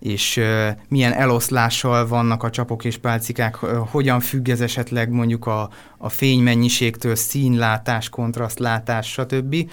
[0.00, 0.40] és
[0.88, 3.56] milyen eloszlással vannak a csapok és pálcikák,
[3.90, 9.70] hogyan függ ez esetleg mondjuk a, a fénymennyiségtől, színlátás, kontrasztlátás, stb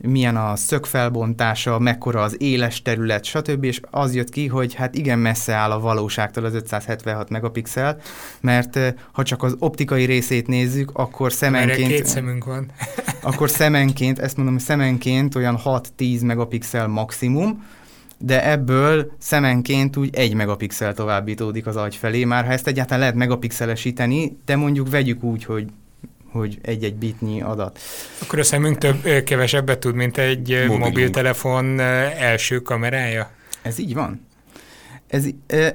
[0.00, 3.64] milyen a szögfelbontása, mekkora az éles terület, stb.
[3.64, 8.00] És az jött ki, hogy hát igen messze áll a valóságtól az 576 megapixel,
[8.40, 8.78] mert
[9.12, 11.88] ha csak az optikai részét nézzük, akkor szemenként...
[11.88, 12.70] két szemünk van.
[13.22, 17.64] akkor szemenként, ezt mondom, szemenként olyan 6-10 megapixel maximum,
[18.18, 23.14] de ebből szemenként úgy egy megapixel továbbítódik az agy felé, már ha ezt egyáltalán lehet
[23.14, 25.66] megapixelesíteni, de mondjuk vegyük úgy, hogy
[26.38, 27.78] hogy egy-egy bitnyi adat.
[28.22, 30.78] Akkor a szemünk több, kevesebbet tud, mint egy Mobilunk.
[30.78, 33.30] mobiltelefon első kamerája?
[33.62, 34.26] Ez így van.
[35.08, 35.24] Ez,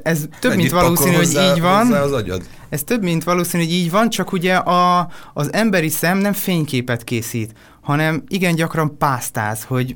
[0.04, 1.94] ez több, Mennyit mint valószínű, hogy így van.
[1.94, 2.44] Az agyad?
[2.70, 7.04] Ez több, mint valószínű, hogy így van, csak ugye a, az emberi szem nem fényképet
[7.04, 9.96] készít, hanem igen gyakran pásztáz, hogy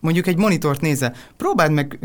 [0.00, 1.12] mondjuk egy monitort nézze.
[1.36, 1.98] Próbáld meg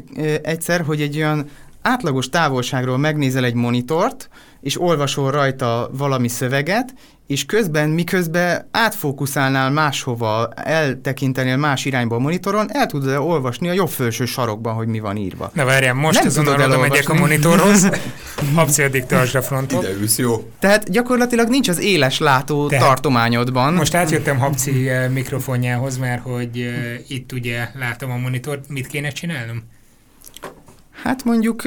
[0.44, 1.50] egyszer, hogy egy olyan
[1.82, 4.30] átlagos távolságról megnézel egy monitort,
[4.62, 6.94] és olvasol rajta valami szöveget,
[7.28, 13.90] és közben, miközben átfókuszálnál máshova, eltekintenél más irányba a monitoron, el tudod olvasni a jobb
[13.90, 15.52] felső sarokban, hogy mi van írva.
[15.54, 17.90] Na várjál, most Nem tudod oda megyek a monitorhoz,
[18.78, 19.84] addig tartsd a frontot.
[19.84, 20.52] Ide ülsz, jó?
[20.60, 23.74] Tehát gyakorlatilag nincs az éles látó Tehát tartományodban.
[23.74, 28.70] Most átjöttem Habci eh, mikrofonjához, mert hogy eh, itt ugye látom a monitort.
[28.70, 29.64] Mit kéne csinálnom?
[31.04, 31.62] Hát mondjuk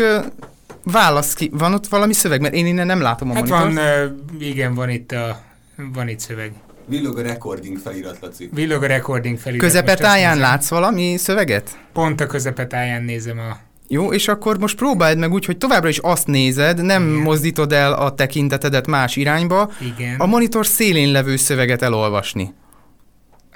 [0.84, 3.74] válasz ki, van ott valami szöveg, mert én innen nem látom a Hát monitort.
[3.74, 5.40] van, igen, van itt a
[5.76, 6.52] van itt szöveg.
[6.86, 8.48] Villog a recording felirat, Laci.
[8.52, 9.66] Villog a recording felirat.
[9.66, 11.78] Közepetáján látsz valami szöveget?
[11.92, 13.56] Pont a közepetáján nézem a...
[13.88, 17.22] Jó, és akkor most próbáld meg úgy, hogy továbbra is azt nézed, nem Igen.
[17.22, 20.14] mozdítod el a tekintetedet más irányba, Igen.
[20.20, 22.54] a monitor szélén levő szöveget elolvasni.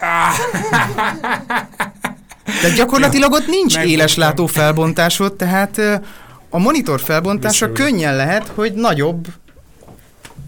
[0.01, 0.35] Ah,
[2.61, 3.99] Tehát gyakorlatilag ott nincs Megbuktam.
[4.01, 5.79] éles látó felbontásod, tehát
[6.51, 7.77] a monitor felbontása Visszaülök.
[7.93, 9.27] könnyen lehet, hogy nagyobb,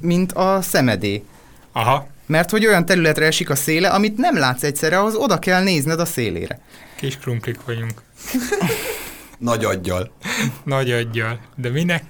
[0.00, 1.24] mint a szemedé.
[1.72, 5.62] aha, Mert hogy olyan területre esik a széle, amit nem látsz egyszerre, ahhoz oda kell
[5.62, 6.60] nézned a szélére.
[6.96, 8.02] kis krumplik vagyunk.
[9.38, 10.12] Nagy aggyal.
[10.64, 11.40] Nagy aggyal.
[11.56, 12.02] De minek?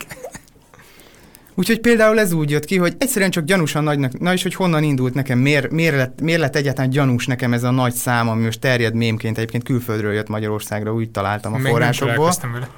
[1.54, 4.82] Úgyhogy például ez úgy jött ki, hogy egyszerűen csak gyanúsan nagynak, na és hogy honnan
[4.82, 8.44] indult nekem, miért, miért, lett, miért lett egyáltalán gyanús nekem ez a nagy szám, ami
[8.44, 12.32] most terjed mémként, egyébként külföldről jött Magyarországra, úgy találtam a Még forrásokból.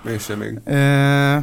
[0.08, 0.60] Én sem még.
[0.64, 1.36] Ö,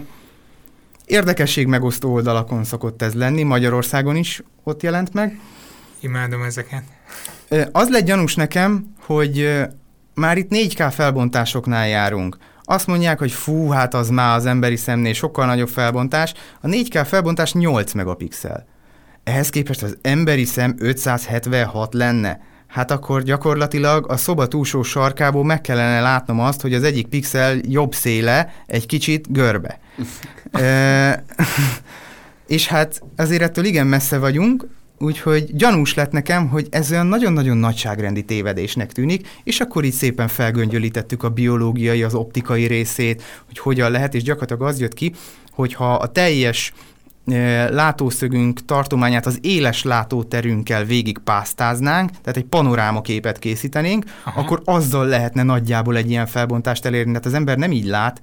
[1.06, 5.40] érdekesség megosztó oldalakon szokott ez lenni, Magyarországon is ott jelent meg.
[6.00, 6.84] Imádom ezeket.
[7.48, 9.64] Ö, az lett gyanús nekem, hogy ö,
[10.14, 12.38] már itt 4K felbontásoknál járunk.
[12.72, 16.34] Azt mondják, hogy fú, hát az már az emberi szemnél sokkal nagyobb felbontás.
[16.62, 18.66] A 4K felbontás 8 megapixel.
[19.24, 22.40] Ehhez képest az emberi szem 576 lenne.
[22.68, 27.58] Hát akkor gyakorlatilag a szoba túlsó sarkából meg kellene látnom azt, hogy az egyik pixel
[27.62, 29.80] jobb széle egy kicsit görbe.
[30.52, 31.10] Ö,
[32.56, 34.68] és hát azért ettől igen messze vagyunk,
[35.00, 40.28] úgyhogy gyanús lett nekem, hogy ez olyan nagyon-nagyon nagyságrendi tévedésnek tűnik, és akkor így szépen
[40.28, 45.14] felgöngyölítettük a biológiai, az optikai részét, hogy hogyan lehet, és gyakorlatilag az jött ki,
[45.52, 46.74] hogyha a teljes
[47.26, 54.40] eh, látószögünk tartományát az éles látóterünkkel végig pásztáznánk, tehát egy panorámaképet készítenénk, Aha.
[54.40, 57.12] akkor azzal lehetne nagyjából egy ilyen felbontást elérni.
[57.12, 58.22] Tehát az ember nem így lát,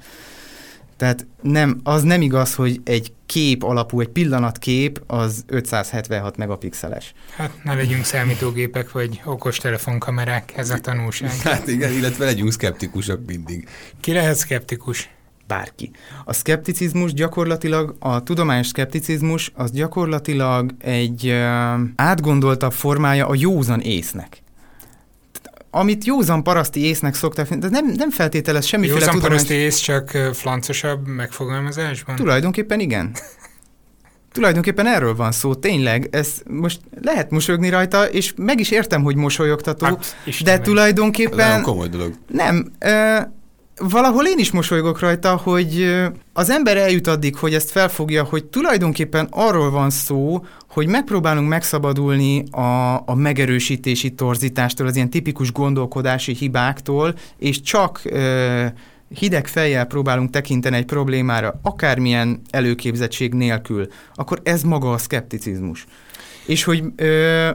[0.97, 7.13] tehát nem, az nem igaz, hogy egy kép alapú, egy pillanatkép az 576 megapixeles.
[7.37, 11.31] Hát ne legyünk számítógépek vagy okos telefonkamerák, ez a tanulság.
[11.45, 13.69] Hát igen, illetve legyünk szkeptikusak mindig.
[14.01, 15.11] Ki lehet szkeptikus?
[15.47, 15.91] Bárki.
[16.25, 24.43] A szkepticizmus gyakorlatilag, a tudományos szkepticizmus az gyakorlatilag egy ö, átgondoltabb formája a józan észnek.
[25.71, 29.43] Amit józan paraszti észnek szokták, de nem, nem feltételez semmiféle Józan tudományos...
[29.43, 32.17] paraszti ész csak flancosabb megfogalmazásban?
[32.17, 33.15] Tulajdonképpen igen.
[34.33, 36.09] Tulajdonképpen erről van szó, tényleg.
[36.11, 40.61] Ez most lehet mosolyogni rajta, és meg is értem, hogy mosolyogtató, Hát, de meg.
[40.61, 42.13] Ez tulajdonképpen komoly dolog.
[42.29, 42.73] nem.
[42.79, 43.19] Ö,
[43.79, 45.97] valahol én is mosolygok rajta, hogy
[46.33, 52.45] az ember eljut addig, hogy ezt felfogja, hogy tulajdonképpen arról van szó, hogy megpróbálunk megszabadulni
[52.51, 58.65] a, a megerősítési torzítástól, az ilyen tipikus gondolkodási hibáktól, és csak ö,
[59.15, 65.87] hideg fejjel próbálunk tekinteni egy problémára, akármilyen előképzettség nélkül, akkor ez maga a szkepticizmus.
[66.47, 67.51] És hogy, ö,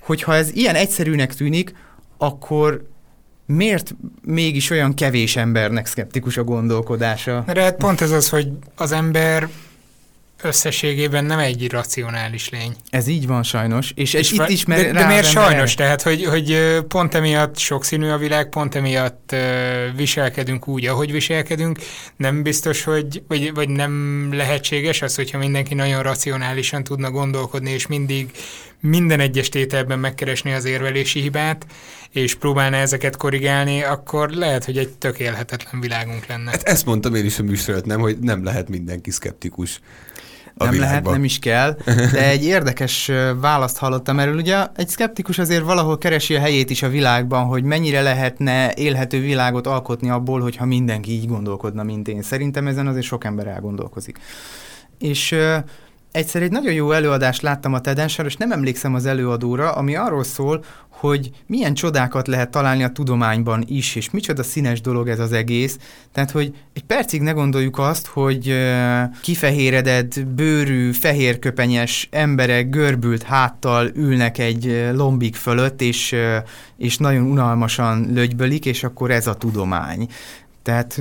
[0.00, 1.74] hogyha ez ilyen egyszerűnek tűnik,
[2.18, 2.92] akkor
[3.46, 7.44] miért mégis olyan kevés embernek szkeptikus a gondolkodása?
[7.52, 9.48] De hát pont ez az, hogy az ember
[10.42, 12.76] összességében nem egy racionális lény.
[12.90, 15.70] Ez így van sajnos, és, és itt is mer- de, de miért sajnos?
[15.70, 19.34] el- Tehát, hogy, hogy pont emiatt sokszínű a világ, pont emiatt
[19.96, 21.78] viselkedünk úgy, ahogy viselkedünk.
[22.16, 27.86] Nem biztos, hogy, vagy, vagy nem lehetséges az, hogyha mindenki nagyon racionálisan tudna gondolkodni, és
[27.86, 28.30] mindig
[28.80, 31.66] minden egyes tételben megkeresni az érvelési hibát,
[32.10, 36.50] és próbálna ezeket korrigálni, akkor lehet, hogy egy tökélhetetlen világunk lenne.
[36.50, 39.80] Hát ezt mondtam én is a műsor előtt, nem, hogy nem lehet mindenki szkeptikus
[40.56, 41.02] a nem világban.
[41.02, 41.76] lehet, nem is kell,
[42.12, 44.36] de egy érdekes választ hallottam erről.
[44.36, 49.20] Ugye egy szkeptikus azért valahol keresi a helyét is a világban, hogy mennyire lehetne élhető
[49.20, 52.22] világot alkotni abból, hogyha mindenki így gondolkodna, mint én.
[52.22, 54.18] Szerintem ezen azért sok ember elgondolkozik.
[54.98, 55.36] És
[56.14, 60.24] egyszer egy nagyon jó előadást láttam a TED-en, sajnos nem emlékszem az előadóra, ami arról
[60.24, 65.32] szól, hogy milyen csodákat lehet találni a tudományban is, és micsoda színes dolog ez az
[65.32, 65.78] egész.
[66.12, 68.54] Tehát, hogy egy percig ne gondoljuk azt, hogy
[69.22, 76.14] kifehéredett, bőrű, fehérköpenyes emberek görbült háttal ülnek egy lombik fölött, és,
[76.76, 80.08] és nagyon unalmasan lögybölik, és akkor ez a tudomány.
[80.62, 81.00] Tehát,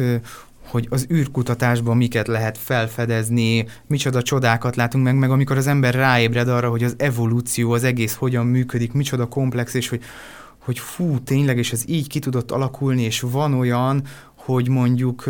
[0.73, 6.47] hogy az űrkutatásban miket lehet felfedezni, micsoda csodákat látunk meg, meg amikor az ember ráébred
[6.47, 10.01] arra, hogy az evolúció, az egész hogyan működik, micsoda komplex, és hogy,
[10.57, 14.03] hogy fú, tényleg, és ez így ki tudott alakulni, és van olyan,
[14.35, 15.23] hogy mondjuk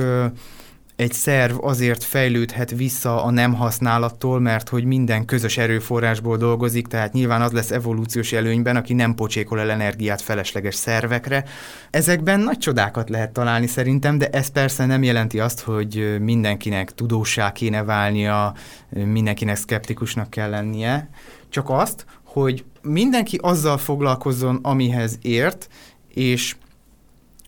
[0.96, 7.14] egy szerv azért fejlődhet vissza a nem használattól, mert hogy minden közös erőforrásból dolgozik, tehát
[7.14, 11.46] nyilván az lesz evolúciós előnyben, aki nem pocsékol el energiát felesleges szervekre.
[11.90, 17.52] Ezekben nagy csodákat lehet találni szerintem, de ez persze nem jelenti azt, hogy mindenkinek tudósá
[17.52, 18.54] kéne válnia,
[18.90, 21.10] mindenkinek szkeptikusnak kell lennie,
[21.50, 25.68] csak azt, hogy mindenki azzal foglalkozzon, amihez ért,
[26.14, 26.56] és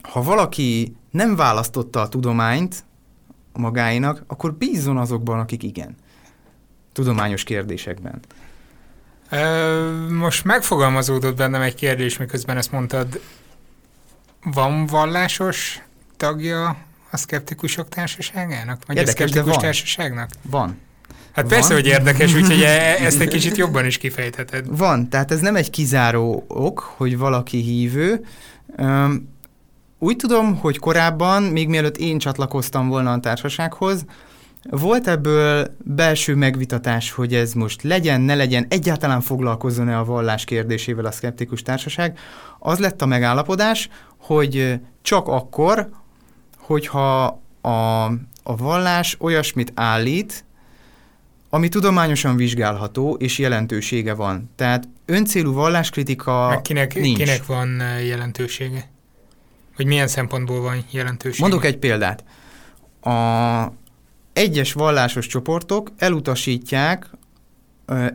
[0.01, 2.83] ha valaki nem választotta a tudományt,
[3.57, 5.95] magáinak, akkor bízzon azokban, akik igen.
[6.93, 8.19] Tudományos kérdésekben.
[10.09, 13.21] Most megfogalmazódott bennem egy kérdés, miközben ezt mondtad.
[14.43, 15.81] Van vallásos
[16.17, 16.77] tagja
[17.11, 18.81] a szkeptikusok társaságának?
[18.87, 19.63] Vagy érdekes, a szkeptikus van.
[19.63, 20.29] társaságnak?
[20.41, 20.79] Van.
[21.31, 21.77] Hát persze, van.
[21.77, 24.77] hogy érdekes, úgyhogy e- ezt egy kicsit jobban is kifejtheted.
[24.77, 28.25] Van, tehát ez nem egy kizáró ok, hogy valaki hívő.
[29.99, 34.05] Úgy tudom, hogy korábban, még mielőtt én csatlakoztam volna a társasághoz,
[34.69, 41.05] volt ebből belső megvitatás, hogy ez most legyen, ne legyen, egyáltalán foglalkozzon-e a vallás kérdésével
[41.05, 42.17] a szkeptikus társaság.
[42.59, 45.89] Az lett a megállapodás, hogy csak akkor,
[46.57, 48.03] hogyha a,
[48.43, 50.45] a vallás olyasmit állít,
[51.49, 54.49] ami tudományosan vizsgálható és jelentősége van.
[54.55, 57.17] Tehát öncélú valláskritika Meg kinek, nincs.
[57.17, 58.89] kinek van jelentősége?
[59.75, 61.41] Hogy milyen szempontból van jelentőség?
[61.41, 62.23] Mondok egy példát.
[63.01, 63.71] A
[64.33, 67.09] egyes vallásos csoportok elutasítják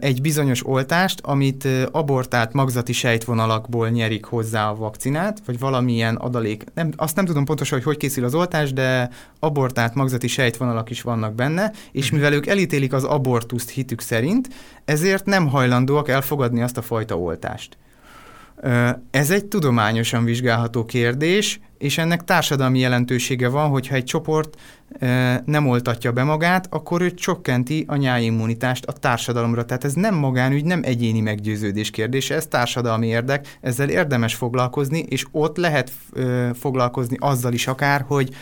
[0.01, 6.65] egy bizonyos oltást, amit abortált magzati sejtvonalakból nyerik hozzá a vakcinát, vagy valamilyen adalék.
[6.75, 11.03] Nem, azt nem tudom pontosan, hogy hogy készül az oltás, de abortált magzati sejtvonalak is
[11.03, 12.15] vannak benne, és mhm.
[12.15, 14.49] mivel ők elítélik az abortuszt hitük szerint,
[14.85, 17.77] ezért nem hajlandóak elfogadni azt a fajta oltást.
[19.11, 24.61] Ez egy tudományosan vizsgálható kérdés, és ennek társadalmi jelentősége van, hogyha egy csoport
[25.45, 29.65] nem oltatja be magát, akkor ő csökkenti a nyáimmunitást a társadalomra.
[29.65, 35.27] Tehát ez nem magánügy, nem egyéni meggyőződés kérdése, ez társadalmi érdek, ezzel érdemes foglalkozni, és
[35.31, 35.93] ott lehet
[36.55, 38.35] foglalkozni azzal is akár, hogy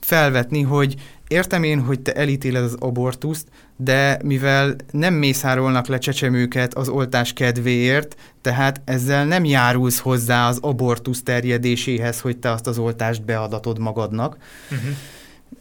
[0.00, 0.94] felvetni, hogy
[1.30, 7.32] értem én, hogy te elítéled az abortuszt, de mivel nem mészárolnak le csecsemőket az oltás
[7.32, 13.78] kedvéért, tehát ezzel nem járulsz hozzá az abortusz terjedéséhez, hogy te azt az oltást beadatod
[13.78, 14.36] magadnak.
[14.70, 14.90] Uh-huh.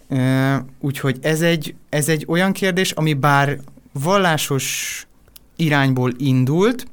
[0.07, 3.59] Uh, úgyhogy ez egy, ez egy olyan kérdés, ami bár
[3.91, 5.07] vallásos
[5.55, 6.87] irányból indult,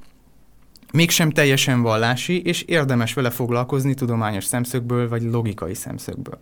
[0.93, 6.39] mégsem teljesen vallási, és érdemes vele foglalkozni tudományos szemszögből, vagy logikai szemszögből.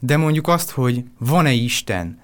[0.00, 2.18] De mondjuk azt, hogy van-e Isten,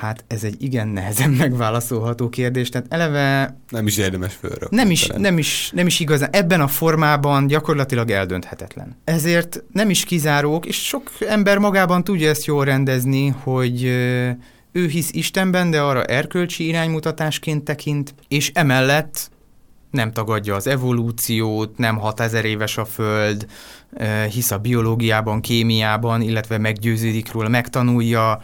[0.00, 3.56] Hát ez egy igen nehezen megválaszolható kérdés, tehát eleve...
[3.68, 4.66] Nem is érdemes fölre.
[4.70, 6.28] Nem is, nem, is, nem is igazán.
[6.32, 8.96] Ebben a formában gyakorlatilag eldönthetetlen.
[9.04, 13.84] Ezért nem is kizárók, és sok ember magában tudja ezt jól rendezni, hogy
[14.72, 19.30] ő hisz Istenben, de arra erkölcsi iránymutatásként tekint, és emellett
[19.96, 23.46] nem tagadja az evolúciót, nem 6000 éves a Föld,
[24.30, 28.40] hisz a biológiában, kémiában, illetve meggyőződik róla, megtanulja,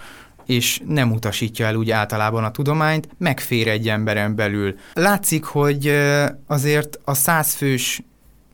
[0.47, 4.75] és nem utasítja el úgy általában a tudományt, megfér egy emberen belül.
[4.93, 5.93] Látszik, hogy
[6.47, 8.03] azért a százfős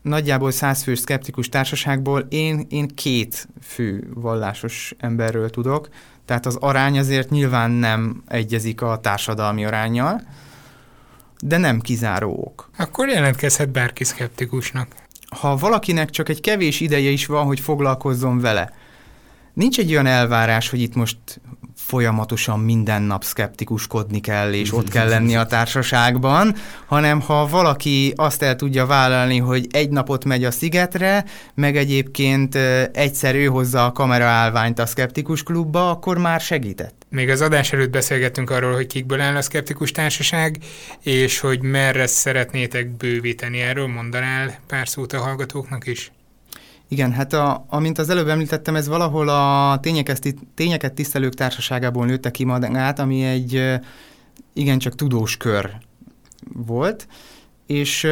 [0.01, 5.89] nagyjából százfős szkeptikus társaságból én, én két fő vallásos emberről tudok,
[6.25, 10.21] tehát az arány azért nyilván nem egyezik a társadalmi arányjal,
[11.43, 12.69] de nem kizáró ok.
[12.77, 14.95] Akkor jelentkezhet bárki szkeptikusnak.
[15.29, 18.73] Ha valakinek csak egy kevés ideje is van, hogy foglalkozzon vele,
[19.53, 21.17] nincs egy olyan elvárás, hogy itt most
[21.89, 28.41] folyamatosan minden nap szkeptikuskodni kell, és ott kell lenni a társaságban, hanem ha valaki azt
[28.41, 32.55] el tudja vállalni, hogy egy napot megy a szigetre, meg egyébként
[32.93, 37.05] egyszer ő hozza a kamera állványt a szkeptikus klubba, akkor már segített.
[37.09, 40.57] Még az adás előtt beszélgettünk arról, hogy kikből áll a szkeptikus társaság,
[40.99, 43.59] és hogy merre szeretnétek bővíteni.
[43.59, 46.11] Erről mondanál pár szót a hallgatóknak is?
[46.91, 52.31] Igen, hát a, amint az előbb említettem, ez valahol a tényeket, tényeket tisztelők társaságából nőtte
[52.31, 53.79] ki magát, ami egy
[54.53, 55.71] igencsak tudós kör
[56.53, 57.07] volt,
[57.65, 58.07] és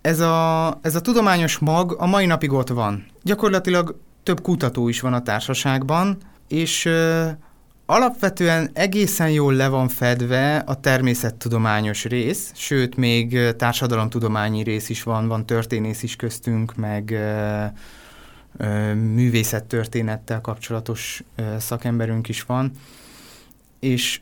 [0.00, 3.06] ez a, ez a tudományos mag a mai napig ott van.
[3.22, 6.18] Gyakorlatilag több kutató is van a társaságban,
[6.48, 6.88] és
[7.86, 15.28] alapvetően egészen jól le van fedve a természettudományos rész, sőt, még társadalomtudományi rész is van,
[15.28, 17.18] van történész is köztünk, meg
[18.94, 21.22] művészettörténettel kapcsolatos
[21.58, 22.70] szakemberünk is van,
[23.80, 24.20] és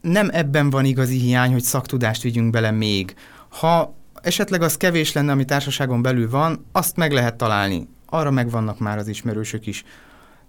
[0.00, 3.14] nem ebben van igazi hiány, hogy szaktudást vigyünk bele még.
[3.48, 7.88] Ha esetleg az kevés lenne, ami társaságon belül van, azt meg lehet találni.
[8.06, 9.84] Arra megvannak már az ismerősök is.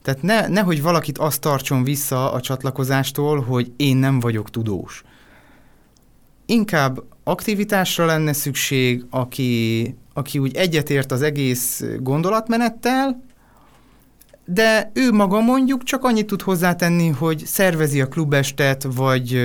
[0.02, 5.04] Tehát ne, nehogy valakit azt tartson vissza a csatlakozástól, hogy én nem vagyok tudós.
[6.46, 13.24] Inkább aktivitásra lenne szükség, aki, aki úgy egyetért az egész gondolatmenettel,
[14.46, 19.42] de ő maga mondjuk csak annyit tud hozzátenni, hogy szervezi a klubestet, vagy,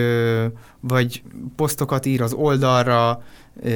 [0.80, 1.22] vagy
[1.56, 3.22] posztokat ír az oldalra,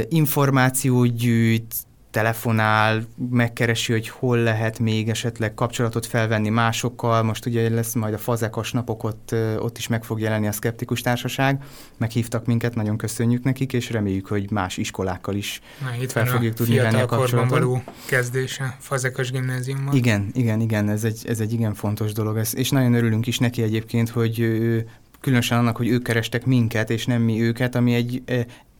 [0.08, 1.74] információt gyűjt,
[2.10, 7.22] telefonál, megkeresi, hogy hol lehet még esetleg kapcsolatot felvenni másokkal.
[7.22, 11.00] Most ugye lesz majd a fazekas napok, ott, ott is meg fog jelenni a Skeptikus
[11.00, 11.62] Társaság.
[11.98, 16.54] Meghívtak minket, nagyon köszönjük nekik, és reméljük, hogy más iskolákkal is Na, itt fel fogjuk
[16.54, 17.50] tudni venni a kapcsolatot.
[17.50, 19.94] való kezdése Fazekas gimnáziumban.
[19.94, 23.38] Igen, igen, igen, ez egy, ez egy igen fontos dolog, ez, és nagyon örülünk is
[23.38, 24.58] neki egyébként, hogy
[25.20, 28.22] különösen annak, hogy ők kerestek minket, és nem mi őket, ami egy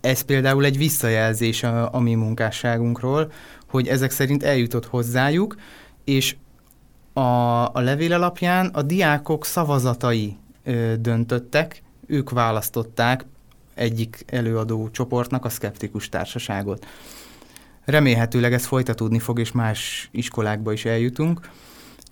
[0.01, 3.32] ez például egy visszajelzés a, a mi munkásságunkról,
[3.66, 5.57] hogy ezek szerint eljutott hozzájuk,
[6.05, 6.36] és
[7.12, 7.20] a,
[7.74, 13.26] a levél alapján a diákok szavazatai ö, döntöttek, ők választották
[13.74, 16.86] egyik előadó csoportnak a szkeptikus társaságot.
[17.84, 21.51] Remélhetőleg ez folytatódni fog, és más iskolákba is eljutunk,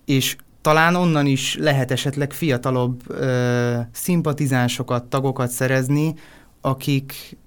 [0.05, 6.13] és talán onnan is lehet esetleg fiatalabb ö, szimpatizánsokat, tagokat szerezni,
[6.61, 7.37] akik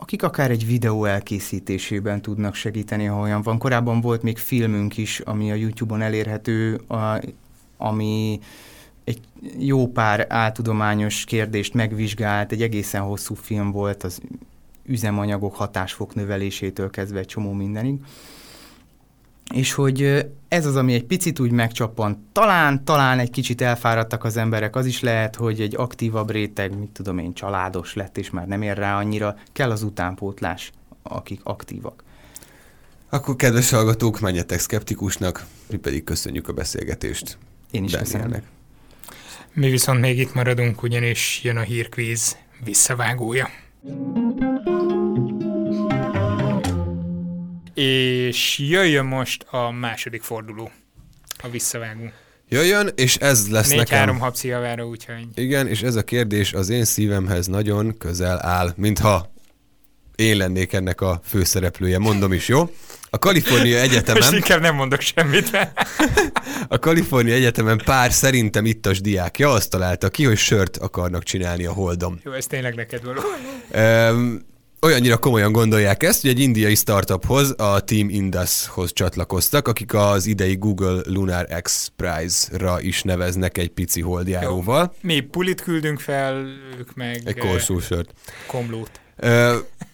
[0.00, 3.58] akik akár egy videó elkészítésében tudnak segíteni, ha olyan van.
[3.58, 7.22] Korábban volt még filmünk is, ami a YouTube-on elérhető, a,
[7.76, 8.40] ami
[9.04, 9.20] egy
[9.58, 14.20] jó pár áltudományos kérdést megvizsgált, egy egészen hosszú film volt az
[14.84, 17.98] üzemanyagok hatásfok növelésétől kezdve egy csomó mindenig
[19.54, 22.26] és hogy ez az, ami egy picit úgy megcsappan.
[22.32, 26.90] Talán, talán egy kicsit elfáradtak az emberek, az is lehet, hogy egy aktívabb réteg, mit
[26.90, 30.72] tudom én, családos lett, és már nem ér rá annyira, kell az utánpótlás,
[31.02, 32.04] akik aktívak.
[33.08, 37.38] Akkor kedves hallgatók, menjetek szkeptikusnak, mi pedig köszönjük a beszélgetést.
[37.70, 38.42] Én is köszönöm.
[39.52, 43.48] Mi viszont még itt maradunk, ugyanis jön a hírkvíz visszavágója.
[47.80, 50.70] És jöjjön most a második forduló,
[51.42, 52.10] a visszavágó.
[52.48, 53.98] Jöjjön, és ez lesz Négy nekem...
[53.98, 55.26] három habci javára, úgyhogy...
[55.34, 59.32] Igen, és ez a kérdés az én szívemhez nagyon közel áll, mintha
[60.14, 62.70] én lennék ennek a főszereplője, mondom is, jó?
[63.10, 64.22] A Kalifornia Egyetemen...
[64.22, 65.50] Most inkább nem mondok semmit.
[66.68, 71.72] a Kalifornia Egyetemen pár szerintem ittas diákja azt találta ki, hogy sört akarnak csinálni a
[71.72, 72.20] holdom.
[72.24, 73.20] Jó, ez tényleg neked való.
[74.12, 74.48] Um,
[74.82, 80.56] olyannyira komolyan gondolják ezt, hogy egy indiai startuphoz, a Team Indushoz csatlakoztak, akik az idei
[80.56, 84.80] Google Lunar X Prize-ra is neveznek egy pici holdjáróval.
[84.80, 85.08] Jó.
[85.08, 86.46] Mi pulit küldünk fel,
[86.78, 87.22] ők meg...
[87.24, 88.12] Egy korszúsört.
[88.46, 88.90] Komlót.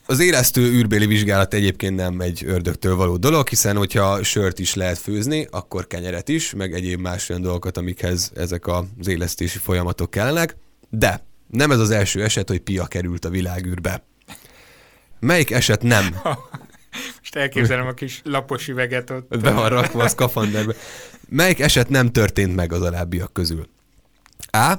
[0.07, 4.99] Az élesztő űrbéli vizsgálat egyébként nem egy ördögtől való dolog, hiszen hogyha sört is lehet
[4.99, 10.57] főzni, akkor kenyeret is, meg egyéb más olyan dolgokat, amikhez ezek az élesztési folyamatok kellenek.
[10.91, 14.05] De nem ez az első eset, hogy pia került a világűrbe.
[15.27, 16.05] Melyik eset nem?
[17.19, 19.39] Most elképzelem a kis lapos üveget ott.
[19.41, 20.75] Be van rakva a szkafanderbe.
[21.29, 23.69] Melyik eset nem történt meg az alábbiak közül?
[24.51, 24.75] A.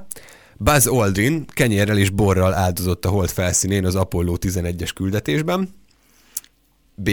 [0.57, 5.69] Buzz Aldrin kenyérrel és borral áldozott a hold felszínén az Apollo 11-es küldetésben.
[6.95, 7.09] B.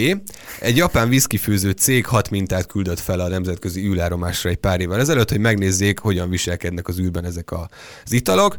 [0.61, 5.31] Egy japán viszkifőző cég hat mintát küldött fel a nemzetközi űrállomásra egy pár évvel ezelőtt,
[5.31, 8.57] hogy megnézzék, hogyan viselkednek az űrben ezek az italok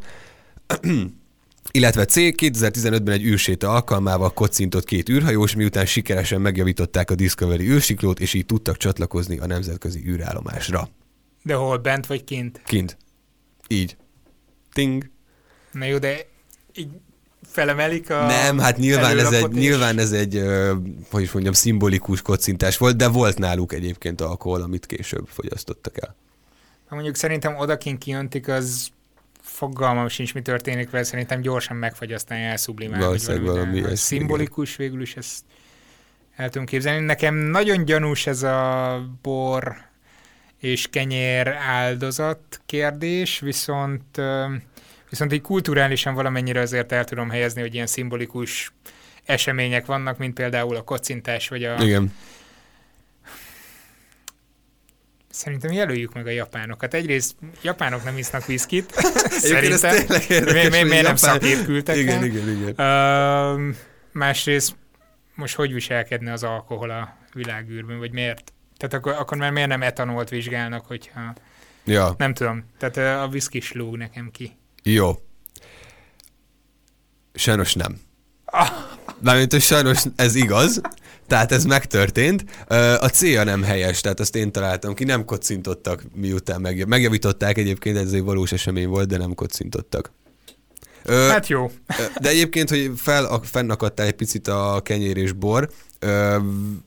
[1.76, 8.20] illetve C 2015-ben egy űrséta alkalmával kocintott két űrhajós, miután sikeresen megjavították a Discovery űrsiklót,
[8.20, 10.90] és így tudtak csatlakozni a nemzetközi űrállomásra.
[11.44, 12.62] De hol, bent vagy kint?
[12.66, 12.98] Kint.
[13.68, 13.98] Így.
[14.74, 15.10] Ting.
[15.72, 16.18] Na jó, de
[16.74, 16.90] így
[17.48, 20.42] felemelik a Nem, hát nyilván ez egy, nyilván ez egy,
[21.12, 26.16] hogy is mondjam, szimbolikus kocintás volt, de volt náluk egyébként alkohol, amit később fogyasztottak el.
[26.88, 28.88] Ha mondjuk szerintem odakint kijöntik, az
[29.56, 33.00] fogalmam sincs, mi történik vele, szerintem gyorsan megfagy, aztán elszublimál.
[33.00, 34.88] Valószínűleg valami ez, Szimbolikus igen.
[34.88, 35.44] végül is ezt
[36.36, 37.06] el tudom képzelni.
[37.06, 39.76] Nekem nagyon gyanús ez a bor
[40.60, 44.22] és kenyér áldozat kérdés, viszont
[45.10, 48.74] viszont így kulturálisan valamennyire azért el tudom helyezni, hogy ilyen szimbolikus
[49.26, 52.14] események vannak, mint például a kocintás, vagy a, Igen.
[55.36, 56.94] Szerintem jelöljük meg a japánokat.
[56.94, 58.92] Egyrészt japánok nem isznak viszkit,
[59.30, 59.96] szerintem.
[60.28, 62.70] Miért, miért, miért nem szakért küldtek igen, igen, igen.
[62.70, 63.76] Uh,
[64.12, 64.76] másrészt
[65.34, 68.54] most hogy viselkedne az alkohol a világűrben, vagy miért?
[68.78, 71.34] Tehát akkor, akkor már miért nem etanolt vizsgálnak, hogyha...
[71.86, 72.66] Ja, Nem tudom.
[72.78, 74.58] Tehát a viszki slúg nekem ki.
[74.84, 75.12] jó.
[77.34, 78.00] Sajnos nem.
[79.24, 80.82] Mármint, hogy sajnos ez igaz,
[81.28, 82.46] tehát ez megtörtént.
[83.00, 87.98] A célja nem helyes, tehát azt én találtam ki, nem kocintottak miután megjav- megjavították egyébként,
[87.98, 90.12] ez egy valós esemény volt, de nem kocintottak.
[91.04, 91.72] Ö, Hát jó.
[92.22, 95.70] De egyébként, hogy fel, fennakadtál egy picit a kenyér és bor,
[96.00, 96.38] ö,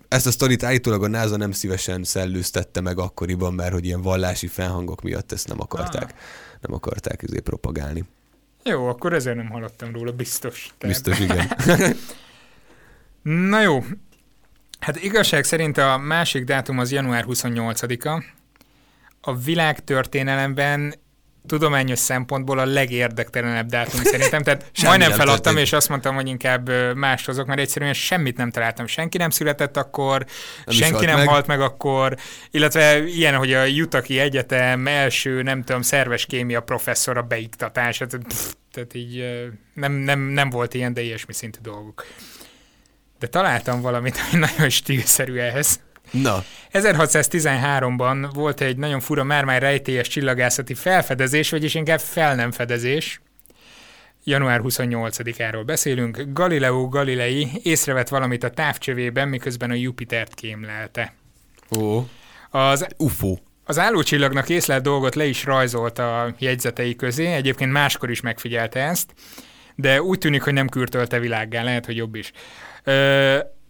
[0.08, 4.46] ezt a sztorit állítólag a NASA nem szívesen szellőztette meg akkoriban, mert hogy ilyen vallási
[4.46, 6.14] felhangok miatt ezt nem akarták,
[6.60, 8.04] nem akarták ezért propagálni.
[8.64, 10.70] Jó, akkor ezért nem hallottam róla, biztos.
[10.78, 11.52] Tehát- Biztos, igen.
[13.50, 13.84] Na jó.
[14.80, 18.24] Hát igazság szerint a másik dátum az január 28-a.
[19.20, 20.94] A világ történelemben
[21.46, 24.42] tudományos szempontból a legérdektelenebb dátum szerintem.
[24.42, 25.66] Tehát Semmi majdnem nem feladtam, történt.
[25.66, 28.86] és azt mondtam, hogy inkább ö, mást hozok, mert egyszerűen semmit nem találtam.
[28.86, 30.24] Senki nem született akkor,
[30.66, 31.28] is senki nem meg.
[31.28, 32.16] halt meg akkor,
[32.50, 38.06] illetve ilyen, hogy a Jutaki Egyetem első, nem tudom, szerves kémia professzora beiktatása.
[38.06, 39.24] Tehát, pff, tehát így
[39.74, 42.04] nem, nem, nem volt ilyen, de ilyesmi szintű dolgok.
[43.18, 45.80] De találtam valamit, ami nagyon stílszerű ehhez.
[46.10, 53.20] Na, 1613-ban volt egy nagyon fura, már-már rejtélyes csillagászati felfedezés, vagyis inkább fel nem fedezés.
[54.24, 56.22] Január 28-áról beszélünk.
[56.32, 61.14] Galileo Galilei észrevett valamit a távcsövében, miközben a Jupitert kémlelte.
[61.78, 62.08] ó,
[62.50, 63.36] Az UFO.
[63.64, 69.14] az állócsillagnak észlelt dolgot le is rajzolt a jegyzetei közé, egyébként máskor is megfigyelte ezt,
[69.74, 72.32] de úgy tűnik, hogy nem kürtölte világgá, lehet, hogy jobb is.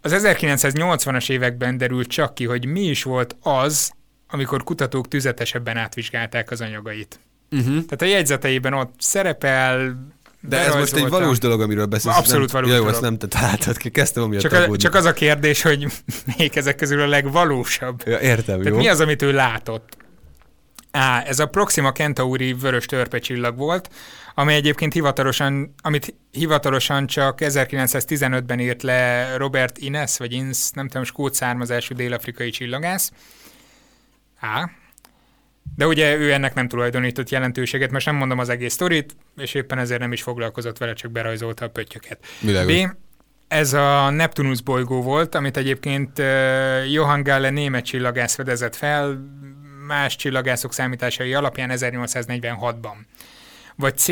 [0.01, 3.93] Az 1980-as években derült csak ki, hogy mi is volt az,
[4.29, 7.21] amikor kutatók tüzetesebben átvizsgálták az anyagait.
[7.51, 7.73] Uh-huh.
[7.73, 9.97] Tehát a jegyzeteiben ott szerepel,
[10.41, 12.17] De ez most egy valós dolog, amiről beszélsz.
[12.17, 12.95] Abszolút nem, valós ja, jó, dolog.
[12.95, 15.87] azt nem te találtad ki, kezdtem amiatt Csak, a, csak az a kérdés, hogy
[16.37, 18.03] melyik ezek közül a legvalósabb.
[18.07, 18.77] Ja, értem, Tehát jó.
[18.77, 19.97] mi az, amit ő látott?
[20.91, 23.91] Á, ez a Proxima Centauri vörös törpecsillag volt,
[24.39, 31.05] ami egyébként hivatalosan, amit hivatalosan csak 1915-ben írt le Robert Innes, vagy Innes, nem tudom,
[31.05, 33.13] skót származású dél-afrikai csillagász.
[34.41, 34.71] Á.
[35.77, 39.79] De ugye ő ennek nem tulajdonított jelentőséget, most nem mondom az egész sztorit, és éppen
[39.79, 42.19] ezért nem is foglalkozott vele, csak berajzolta a pöttyöket.
[42.41, 42.83] Világos.
[42.83, 42.97] B.
[43.49, 46.23] Ez a Neptunus bolygó volt, amit egyébként
[46.91, 49.25] Johann Galle német csillagász fedezett fel,
[49.87, 52.97] más csillagászok számításai alapján 1846-ban.
[53.79, 54.09] Vagy C.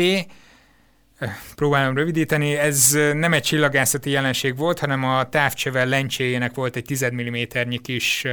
[1.55, 7.05] Próbálom rövidíteni, ez nem egy csillagászati jelenség volt, hanem a távcsöve lencséjének volt egy 10
[7.13, 7.35] mm
[7.81, 8.23] kis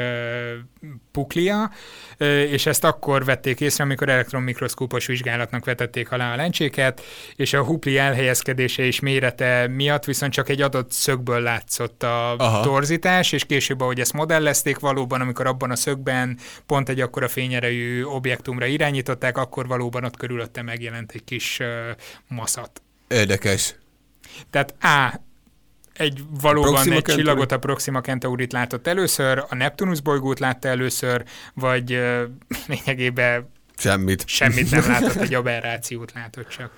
[1.15, 1.71] puklia,
[2.51, 7.03] és ezt akkor vették észre, amikor elektronmikroszkópos vizsgálatnak vetették alá a lencséket,
[7.37, 12.63] és a hupli elhelyezkedése és mérete miatt viszont csak egy adott szögből látszott a Aha.
[12.63, 18.03] Torzítás, és később, ahogy ezt modellezték valóban, amikor abban a szögben pont egy akkora fényerejű
[18.03, 21.61] objektumra irányították, akkor valóban ott körülötte megjelent egy kis
[22.29, 22.83] maszat.
[23.09, 23.75] Érdekes.
[24.51, 25.21] Tehát A,
[25.95, 27.23] egy valóban Proxima egy Centauri?
[27.23, 31.25] csillagot a Proxima Centaurit látott először, a Neptunus bolygót látta először,
[31.55, 32.23] vagy uh,
[32.67, 34.23] lényegében Semmit.
[34.27, 36.71] semmit nem látott, egy aberrációt látott csak.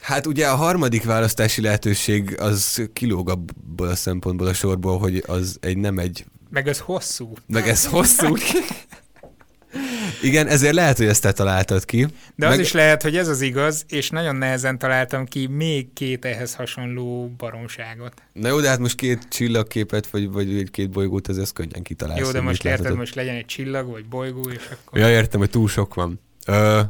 [0.00, 5.56] Hát ugye a harmadik választási lehetőség az kilóg abból a szempontból a sorból, hogy az
[5.60, 7.32] egy nem egy, Meg az hosszú.
[7.46, 8.34] meg ez hosszú.
[10.22, 12.06] Igen, ezért lehet, hogy ezt te találtad ki.
[12.34, 15.92] De az Meg- is lehet, hogy ez az igaz, és nagyon nehezen találtam ki még
[15.92, 18.12] két ehhez hasonló baromságot.
[18.32, 21.82] Na jó, de hát most két csillagképet, vagy, vagy egy két bolygót, ez, ez könnyen
[21.82, 22.20] kitalálsz.
[22.20, 22.98] Jó, de most érted, láthatod.
[22.98, 24.98] most legyen egy csillag, vagy bolygó, és akkor...
[24.98, 26.20] Ja, értem, hogy túl sok van.
[26.46, 26.80] Ö,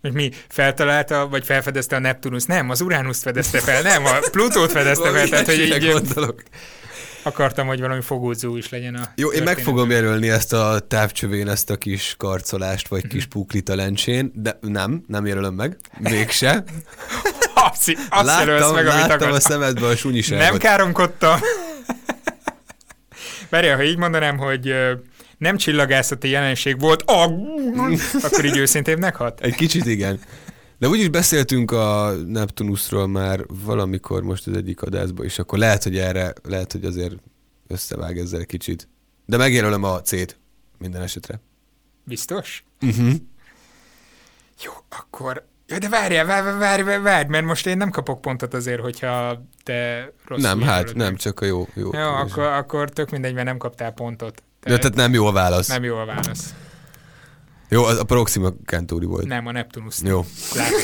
[0.00, 2.44] Hogy mi feltalálta, vagy felfedezte a Neptunus?
[2.44, 6.42] Nem, az Uranuszt fedezte fel, nem, a Plutót fedezte fel, tehát hogy így gondolok.
[7.22, 11.48] Akartam, hogy valami fogódzó is legyen a Jó, én meg fogom jelölni ezt a távcsövén,
[11.48, 13.12] ezt a kis karcolást, vagy Mhm.
[13.12, 16.54] kis puklit a lencsén, de nem, nem jelölöm meg, mégse.
[17.70, 20.50] Azt, azt jelölsz meg, amit láttam a szemedbe a sunyiságot.
[20.50, 21.38] Nem káromkodtam.
[23.50, 24.74] Várjál, ha így mondanám, hogy
[25.38, 27.32] nem csillagászati jelenség volt, ah,
[28.22, 29.40] akkor így őszintébbnek hat?
[29.40, 30.20] Egy kicsit igen.
[30.78, 35.98] De úgyis beszéltünk a Neptunusról már valamikor most az egyik adásban, és akkor lehet, hogy
[35.98, 37.14] erre, lehet, hogy azért
[37.66, 38.88] összevág ezzel kicsit.
[39.26, 40.38] De megjelölöm a C-t
[40.78, 41.40] minden esetre.
[42.04, 42.64] Biztos?
[42.80, 43.12] Uh-huh.
[44.64, 45.46] Jó, akkor...
[45.66, 49.42] Ja, de várjál, várj, várj, várj, várj, mert most én nem kapok pontot azért, hogyha
[49.62, 51.68] te rosszul Nem, hát jelölöd nem, csak a jó.
[51.74, 54.42] Jó, Jó, akkor, akkor tök mindegy, mert nem kaptál pontot.
[54.60, 55.68] Te, Ja, tehát nem jó a válasz.
[55.68, 56.54] nem jó a válasz.
[57.68, 59.26] Jó, az a Proxima Centauri volt.
[59.26, 59.96] Nem, a Neptunus.
[60.02, 60.24] Jó.
[60.54, 60.78] Látod.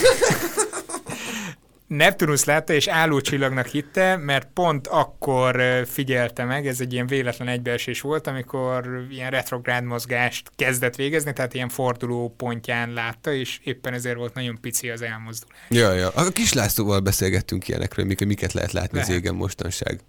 [1.86, 8.01] Neptunus látta, és állócsillagnak hitte, mert pont akkor figyelte meg, ez egy ilyen véletlen egybeesés
[8.01, 14.16] volt, amikor ilyen retrográd mozgást kezdett végezni, tehát ilyen forduló pontján látta, és éppen ezért
[14.16, 15.59] volt nagyon pici az elmozdulás.
[15.69, 16.09] Ja, ja.
[16.09, 19.11] A kis Lászlóval beszélgettünk ilyenekről, miket, miket lehet látni lehet.
[19.11, 20.01] az égen mostanság.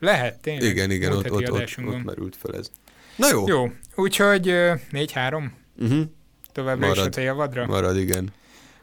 [0.00, 0.70] Lehet, tényleg.
[0.70, 2.70] Igen, igen, ott, ott, ott, ott merült fel ez.
[3.16, 3.46] Na jó.
[3.46, 4.46] Jó, úgyhogy
[4.92, 5.50] 4-3.
[5.82, 6.02] Uh-huh.
[6.52, 7.66] Továbbra marad, is a javadra?
[7.66, 8.32] Marad, igen.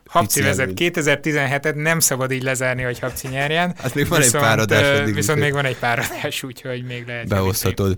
[0.05, 3.73] Habci vezet 2017-et, nem szabad így lezárni, hogy Habci nyerjen.
[3.77, 5.11] Hát még van viszont, egy pár adás.
[5.11, 7.27] Viszont még van egy pár adás, úgyhogy még lehet.
[7.27, 7.97] Behozhatod.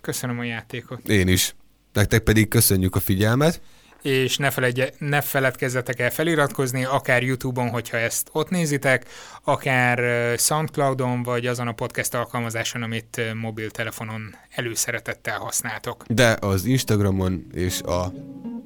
[0.00, 1.08] Köszönöm a játékot.
[1.08, 1.54] Én is.
[1.92, 3.60] Nektek pedig köszönjük a figyelmet
[4.04, 9.04] és ne, feledje, ne feledkezzetek el feliratkozni, akár YouTube-on, hogyha ezt ott nézitek,
[9.42, 9.98] akár
[10.38, 16.04] Soundcloud-on, vagy azon a podcast alkalmazáson, amit mobiltelefonon előszeretettel használtok.
[16.08, 18.12] De az Instagramon és a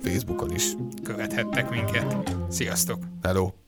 [0.02, 0.65] Facebookon is.
[1.05, 2.15] Követhettek minket.
[2.48, 2.98] Sziasztok!
[3.23, 3.68] Hello!